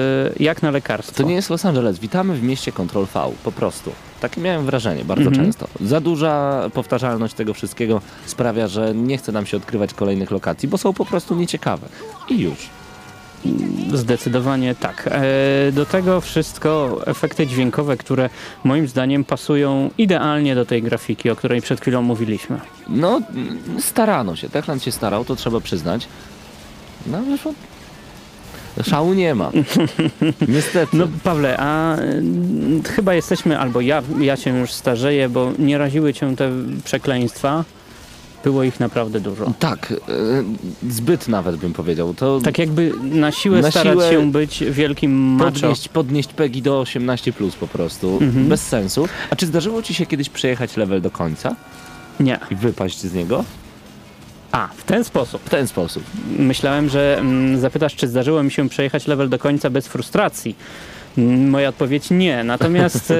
[0.40, 1.16] jak na lekarstwo.
[1.22, 1.98] To nie jest Los Angeles.
[1.98, 3.20] Witamy w mieście Control V.
[3.44, 3.92] Po prostu.
[4.20, 5.46] Takie miałem wrażenie bardzo Mhm.
[5.46, 5.68] często.
[5.80, 10.78] Za duża powtarzalność tego wszystkiego sprawia, że nie chce nam się odkrywać kolejnych lokacji, bo
[10.78, 11.88] są po prostu nieciekawe.
[12.28, 12.58] I już.
[13.94, 15.08] Zdecydowanie tak.
[15.12, 18.30] E, Do tego wszystko efekty dźwiękowe, które
[18.64, 22.60] moim zdaniem pasują idealnie do tej grafiki, o której przed chwilą mówiliśmy.
[22.88, 23.20] No,
[23.78, 24.48] starano się.
[24.48, 26.08] Techland się starał, to trzeba przyznać.
[27.06, 27.52] No, wyszło...
[28.82, 29.50] Szału nie ma.
[30.48, 30.96] Niestety.
[30.96, 36.14] No Pawle, a mm, chyba jesteśmy, albo ja, ja się już starzeję, bo nie raziły
[36.14, 36.50] cię te
[36.84, 37.64] przekleństwa.
[38.44, 39.52] Było ich naprawdę dużo.
[39.58, 42.14] Tak, e, zbyt nawet bym powiedział.
[42.14, 45.50] To Tak jakby na siłę Na starać siłę się być wielkim macho.
[45.52, 48.18] podnieść, podnieść PEGI do 18 plus po prostu.
[48.20, 48.48] Mhm.
[48.48, 49.08] Bez sensu.
[49.30, 51.56] A czy zdarzyło ci się kiedyś przejechać level do końca
[52.20, 52.38] Nie.
[52.50, 53.44] i wypaść z niego?
[54.52, 55.42] A, w ten sposób.
[55.44, 56.02] W ten sposób.
[56.38, 60.56] Myślałem, że mm, zapytasz, czy zdarzyło mi się przejechać level do końca bez frustracji.
[61.18, 62.44] Mm, Moja odpowiedź nie.
[62.44, 63.16] Natomiast e,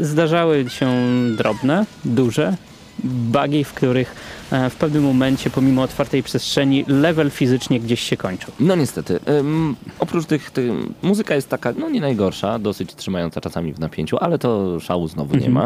[0.00, 0.92] zdarzały się
[1.36, 2.56] drobne, duże
[3.04, 4.14] bugi, w których
[4.50, 8.52] e, w pewnym momencie, pomimo otwartej przestrzeni, level fizycznie gdzieś się kończył.
[8.60, 9.20] No niestety.
[9.28, 10.72] Ym, oprócz tych, tych,
[11.02, 15.36] muzyka jest taka, no nie najgorsza, dosyć trzymająca czasami w napięciu, ale to szału znowu
[15.36, 15.64] nie ma.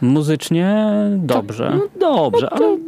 [0.00, 1.78] Muzycznie dobrze.
[1.78, 2.78] No dobrze, ale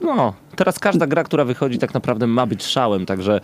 [0.00, 3.40] no, teraz każda gra, która wychodzi tak naprawdę ma być szałem, także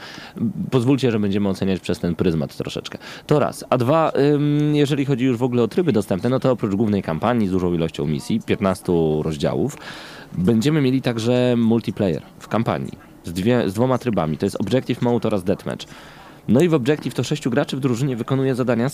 [0.70, 2.98] pozwólcie, że będziemy oceniać przez ten pryzmat troszeczkę.
[3.26, 3.64] To raz.
[3.70, 4.12] A dwa,
[4.72, 7.74] jeżeli chodzi już w ogóle o tryby dostępne, no to oprócz głównej kampanii z dużą
[7.74, 8.92] ilością misji, 15
[9.22, 9.76] rozdziałów,
[10.32, 14.38] będziemy mieli także multiplayer w kampanii z, dwie, z dwoma trybami.
[14.38, 15.86] To jest Objective Mode oraz Deathmatch.
[16.48, 18.88] No i w Objective to sześciu graczy w drużynie wykonuje zadania,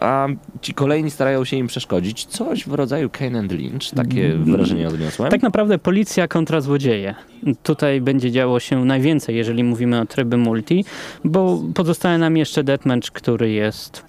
[0.00, 0.26] a
[0.60, 2.24] ci kolejni starają się im przeszkodzić.
[2.24, 5.30] Coś w rodzaju Kane and Lynch, takie wrażenie odniosłem.
[5.30, 7.14] Tak naprawdę policja kontra złodzieje.
[7.62, 10.84] Tutaj będzie działo się najwięcej, jeżeli mówimy o tryby multi,
[11.24, 14.04] bo pozostaje nam jeszcze Deathmatch, który jest...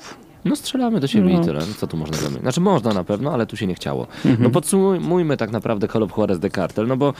[0.45, 1.41] No strzelamy do siebie No.
[1.41, 1.61] i tyle.
[1.77, 2.39] Co tu można zrobić?
[2.39, 4.07] Znaczy można na pewno, ale tu się nie chciało.
[4.25, 4.43] Mhm.
[4.43, 7.13] No podsumujmy tak naprawdę Call of Juarez The Cartel, no bo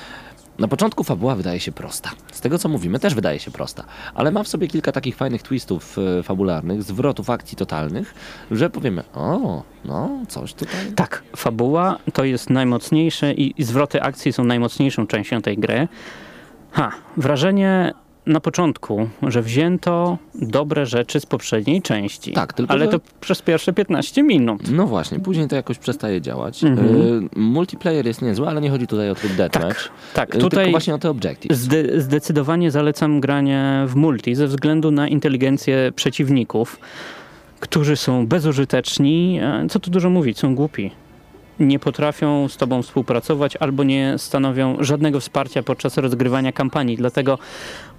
[0.60, 2.10] na początku fabuła wydaje się prosta.
[2.32, 3.84] Z tego co mówimy też wydaje się prosta,
[4.14, 8.14] ale ma w sobie kilka takich fajnych twistów e, fabularnych, zwrotów akcji totalnych,
[8.51, 10.76] że powiemy, o, no coś tutaj.
[10.95, 15.88] Tak, fabuła to jest najmocniejsze i i zwroty akcji są najmocniejszą częścią tej gry.
[16.72, 17.93] Ha, wrażenie
[18.26, 22.32] na początku, że wzięto dobre rzeczy z poprzedniej części.
[22.34, 24.61] Tak, tylko Ale że- to przez pierwsze 15 minut.
[24.71, 26.63] No właśnie, później to jakoś przestaje działać.
[26.63, 26.88] Mhm.
[27.36, 30.71] E, multiplayer jest niezły, ale nie chodzi tutaj o tryb deathmatch, Tak, e, tylko tutaj
[30.71, 31.57] właśnie o te objectives.
[31.59, 36.80] zde- zdecydowanie zalecam granie w multi ze względu na inteligencję przeciwników,
[37.59, 39.39] którzy są bezużyteczni.
[39.41, 40.91] e, Co tu dużo mówić, są głupi.
[41.59, 46.97] Nie potrafią z tobą współpracować albo nie stanowią żadnego wsparcia podczas rozgrywania kampanii.
[46.97, 47.38] Dlatego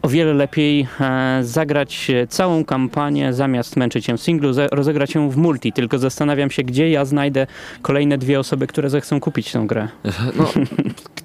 [0.05, 5.37] o wiele lepiej e, zagrać całą kampanię zamiast męczyć się w singlu, rozegrać ją w
[5.37, 5.73] multi.
[5.73, 7.47] Tylko zastanawiam się, gdzie ja znajdę
[7.83, 9.89] kolejne dwie osoby, które zechcą kupić tę grę.
[10.37, 10.51] No,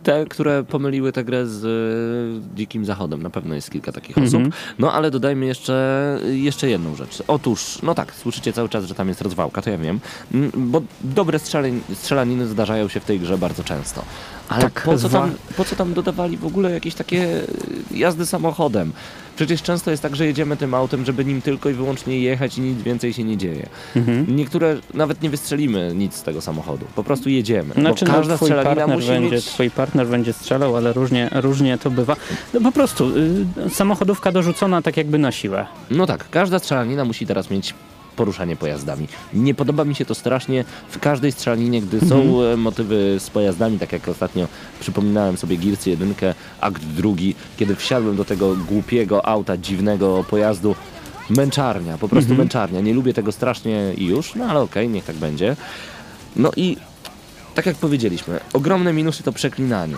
[0.04, 3.24] te, które pomyliły tę grę z e, Dzikim Zachodem.
[3.24, 4.28] Na pewno jest kilka takich Mhm.
[4.44, 4.56] osób.
[4.80, 7.24] No ale dodajmy jeszcze, jeszcze jedną rzecz.
[7.28, 10.00] Otóż, no tak, słyszycie cały czas, że tam jest rozwałka, to ja wiem.
[10.34, 11.40] Mm, Bo dobre
[11.94, 14.04] strzelaniny zdarzają się w tej grze bardzo często.
[14.50, 17.24] Ale Tak, po, co tam, po co tam dodawali w ogóle jakieś takie
[17.94, 18.92] e, jazdy samochodem?
[19.36, 22.62] Przecież często jest tak, że jedziemy tym autem, żeby nim tylko i wyłącznie jechać i
[22.62, 23.70] nic więcej się nie dzieje.
[23.96, 24.36] Mhm.
[24.36, 26.86] Niektóre nawet nie wystrzelimy nic z tego samochodu.
[26.96, 27.74] Po prostu jedziemy.
[27.74, 29.46] Znaczy, bo no, każda twój strzelanina partner, musi będzie, mieć...
[29.46, 32.16] twój partner będzie strzelał, ale różnie, różnie to bywa.
[32.54, 33.12] No, po prostu
[33.66, 35.66] y, samochodówka dorzucona tak jakby na siłę.
[35.92, 37.74] No tak, każda strzelanina musi teraz mieć
[38.20, 39.08] poruszanie pojazdami.
[39.34, 43.80] Nie podoba mi się to strasznie w każdej strzelaninie, gdy są e, motywy z pojazdami,
[43.80, 44.48] tak jak ostatnio
[44.80, 46.14] przypominałem sobie Gears 1,
[46.62, 50.76] akt drugi, kiedy wsiadłem do tego głupiego auta, dziwnego pojazdu,
[51.30, 52.82] męczarnia, po prostu męczarnia.
[52.82, 55.56] Nie lubię tego strasznie i już, no ale okej, niech tak będzie.
[56.36, 56.78] No i
[57.60, 59.96] tak jak powiedzieliśmy, ogromne minusy to przeklinanie,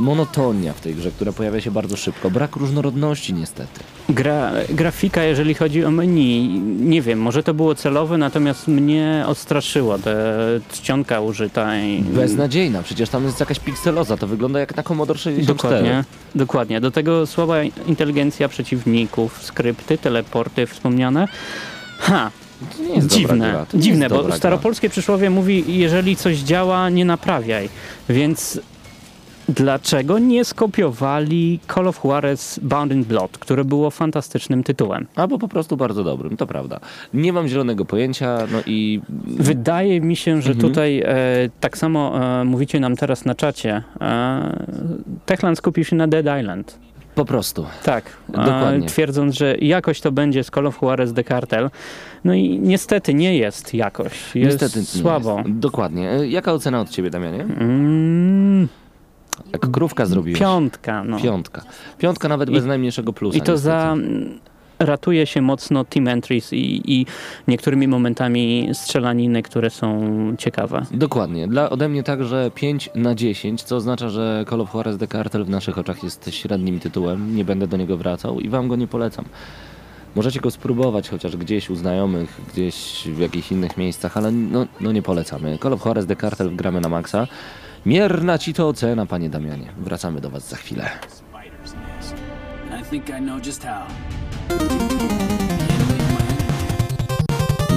[0.00, 3.80] monotonia w tej grze, która pojawia się bardzo szybko, brak różnorodności niestety.
[4.08, 6.48] Gra, grafika, jeżeli chodzi o menu,
[6.80, 10.10] nie wiem, może to było celowe, natomiast mnie odstraszyło ta
[10.72, 11.78] czcionka użyta.
[11.78, 12.02] I...
[12.02, 15.74] Beznadziejna, przecież tam jest jakaś pikseloza, to wygląda jak na Commodore 64.
[15.74, 16.04] Dokładnie,
[16.34, 16.80] dokładnie.
[16.80, 21.28] Do tego słaba inteligencja przeciwników, skrypty, teleporty wspomniane.
[21.98, 22.30] Ha,
[22.76, 27.04] To nie jest dziwne, gra, dziwne, jest bo staropolskie przysłowie mówi, jeżeli coś działa, nie
[27.04, 27.68] naprawiaj.
[28.08, 28.60] Więc
[29.48, 35.06] dlaczego nie skopiowali Call of Juarez Bound in Blood, które było fantastycznym tytułem?
[35.14, 35.22] Gra.
[35.22, 36.80] Albo po prostu bardzo dobrym, to prawda.
[37.14, 40.68] Nie mam zielonego pojęcia, no i Wydaje mi się, że Mhm.
[40.68, 41.14] tutaj e,
[41.60, 43.82] tak samo e, mówicie nam teraz na czacie.
[44.00, 44.64] E,
[45.26, 46.78] Techland skupił się na Dead Island.
[47.14, 47.66] Po prostu.
[47.84, 48.86] Tak, Dokładnie.
[48.88, 51.70] twierdząc, że jakoś to będzie z Call of Juarez The Cartel.
[52.24, 54.34] No i niestety nie jest jakoś.
[54.34, 55.38] Jest Niestety nie słabo.
[55.38, 55.58] Jest.
[55.58, 56.10] Dokładnie.
[56.10, 57.42] E, Jaka ocena od ciebie, Damianie?
[57.42, 58.68] Mm,
[59.52, 60.40] Jak krówka zrobiłeś?
[60.40, 61.20] piątka, no.
[61.20, 61.62] Piątka.
[61.98, 63.38] Piątka nawet I- bez najmniejszego plusa.
[63.38, 64.16] I to za niestety.
[64.16, 64.38] mm,
[64.78, 67.06] ratuje się mocno team entries i, i
[67.48, 70.00] niektórymi momentami strzelaniny, które są
[70.38, 70.86] ciekawe.
[70.90, 71.48] Dokładnie.
[71.48, 75.44] Dla ode mnie także 5 na 10, co oznacza, że Call of Juarez The Cartel
[75.44, 77.36] w naszych oczach jest średnim tytułem.
[77.36, 79.24] Nie będę do niego wracał i wam go nie polecam.
[80.14, 84.92] Możecie go spróbować chociaż gdzieś u znajomych, gdzieś w jakichś innych miejscach, ale no, no
[84.92, 85.58] nie polecamy.
[85.62, 87.26] Call of Juarez The Cartel gramy na maksa.
[87.86, 89.72] Mierna ci to ocena, panie Damianie.
[89.78, 90.90] Wracamy do was za chwilę.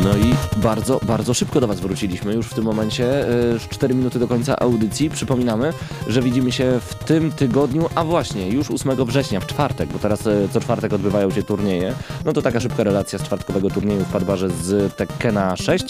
[0.04, 3.30] No i bardzo, bardzo szybko do Was wróciliśmy już w tym momencie.
[3.56, 5.10] e, 4 minuty do końca audycji.
[5.10, 5.74] Przypominamy,
[6.08, 10.28] że widzimy się w tym tygodniu, a właśnie już 8 września, w czwartek, bo teraz
[10.28, 11.94] e, co czwartek odbywają się turnieje.
[12.26, 15.86] No to taka szybka relacja z czwartkowego turnieju w Padbarze z Tekkena 6.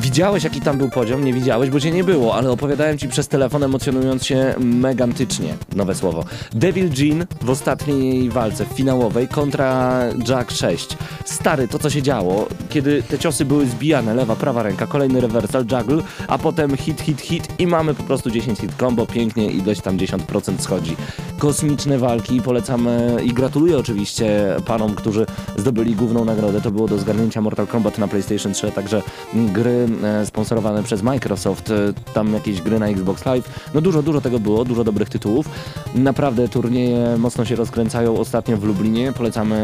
[0.00, 1.24] Widziałeś, jaki tam był poziom?
[1.24, 5.54] Nie widziałeś, bo cię nie było, ale opowiadałem ci przez telefon, emocjonując się megantycznie.
[5.76, 6.24] Nowe słowo.
[6.52, 10.96] Devil Jean w ostatniej walce finałowej kontra Jack 6.
[11.24, 15.62] Stary, to co się działo, kiedy te ciosy były zbijane, lewa, prawa ręka, kolejny reversal,
[15.62, 19.62] juggle, a potem hit, hit, hit i mamy po prostu 10 hit combo, pięknie i
[19.62, 20.96] dość tam 10% schodzi.
[21.38, 25.26] Kosmiczne walki, polecamy i gratuluję oczywiście panom, którzy
[25.56, 26.60] zdobyli główną nagrodę.
[26.60, 29.02] To było do zgarnięcia Mortal Kombat na PlayStation 3, także
[29.34, 31.74] gry e, sponsorowane przez Microsoft, e,
[32.14, 33.70] tam jakieś gry na Xbox Live.
[33.74, 35.48] No dużo, dużo tego było, dużo dobrych tytułów.
[35.94, 39.12] Naprawdę turnieje mocno się rozkręcają ostatnio w Lublinie.
[39.12, 39.56] Polecamy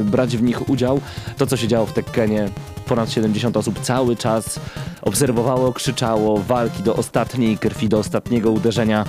[0.00, 1.00] e, brać w nich udział.
[1.38, 2.48] To, co się działo w Tekkenie,
[2.86, 4.60] ponad 70 osób cały czas
[5.02, 9.04] obserwowało, krzyczało, walki do ostatniej krwi, do ostatniego uderzenia.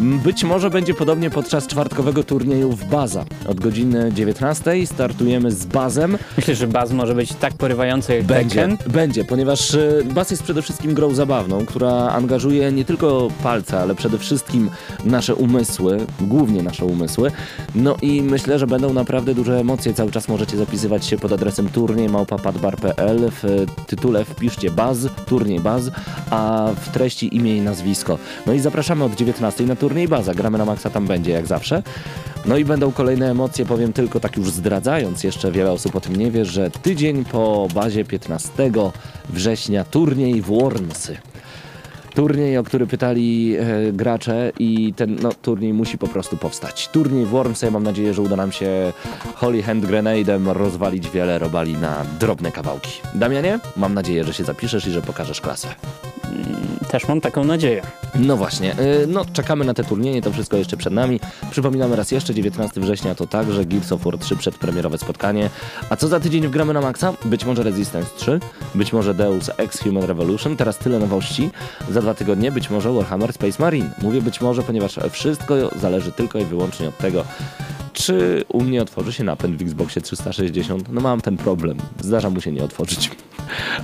[0.00, 3.24] Być może będzie podobnie podczas czwartkowego turnieju w Baza.
[3.48, 6.18] Od godziny 19 startujemy z Bazem.
[6.36, 8.92] Myślę, że Baz może być tak porywający jak Będzie, Tekken.
[8.92, 13.94] będzie, ponieważ e, bas jest przede wszystkim grą zabawną, która angażuje nie tylko palce, ale
[13.94, 14.70] przede wszystkim
[15.04, 17.30] nasze umysły, głównie nasze umysły.
[17.74, 19.94] No i myślę, że będą naprawdę duże emocje.
[19.94, 23.30] Cały czas możecie zapisywać się pod adresem turniej.małpapadbar.pl.
[23.42, 25.90] W tytule wpiszcie baz, turniej baz,
[26.30, 28.18] a w treści imię i nazwisko.
[28.46, 30.34] No i zapraszamy od 19 na turniej baza.
[30.34, 31.82] Gramy na maksa, tam będzie jak zawsze.
[32.46, 36.16] No i będą kolejne emocje, powiem tylko tak już zdradzając, jeszcze wiele osób o tym
[36.16, 38.50] nie wie, że tydzień po bazie 15
[39.28, 41.16] września turniej w Wormsy.
[42.14, 46.88] Turniej, o który pytali e, gracze i ten no, turniej musi po prostu powstać.
[46.88, 48.92] Turniej w Wormsy, mam nadzieję, że uda nam się
[49.34, 52.90] Holy Hand Grenade'em rozwalić wiele robali na drobne kawałki.
[53.14, 55.68] Damianie, mam nadzieję, że się zapiszesz i że pokażesz klasę.
[56.90, 57.82] Też mam taką nadzieję.
[58.14, 61.20] No właśnie, y, no czekamy na te turnieje, to wszystko jeszcze przed nami.
[61.50, 65.50] Przypominamy raz jeszcze, 19 września to także Gears of War 3 przedpremierowe spotkanie.
[65.90, 67.12] A co za tydzień wgramy na maksa?
[67.24, 68.40] Być może Resistance 3,
[68.74, 71.50] być może Deus Ex Human Revolution, teraz tyle nowości.
[71.90, 73.90] Za dwa tygodnie być może Warhammer Space Marine.
[74.02, 77.24] Mówię być może, ponieważ wszystko zależy tylko i wyłącznie od tego,
[77.96, 80.88] czy u mnie otworzy się napęd w Xboxie 360.
[80.92, 83.10] No mam ten problem, zdarza mu się nie otworzyć.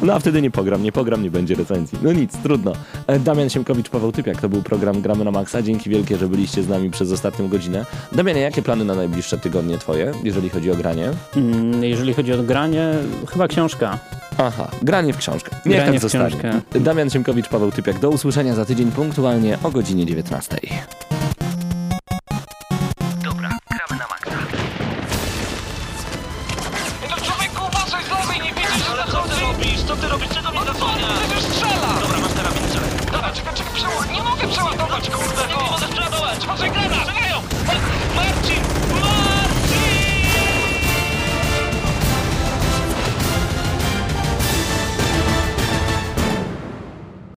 [0.03, 1.99] No a wtedy nie pogram, nie pogram, nie będzie recenzji.
[2.03, 2.73] No nic, trudno.
[3.07, 5.63] E, Damian Siemkowicz, Paweł Typiak, to był program Gramy na Maxa.
[5.63, 7.87] Dzięki wielkie, że byliście z nami przez ostatnią godzinę.
[8.13, 11.11] Damianie, jakie plany na najbliższe tygodnie twoje, jeżeli chodzi o granie?
[11.37, 12.95] Mm, Jeżeli chodzi o granie,
[13.33, 13.99] chyba książka.
[14.39, 15.51] Aha, granie w książkę.
[15.67, 16.31] Niech Granie tak zostanie.
[16.31, 16.81] książkę.
[16.81, 17.99] Damian Siemkowicz, Paweł Typiak.
[18.01, 20.57] Do usłyszenia za tydzień punktualnie o godzinie 19.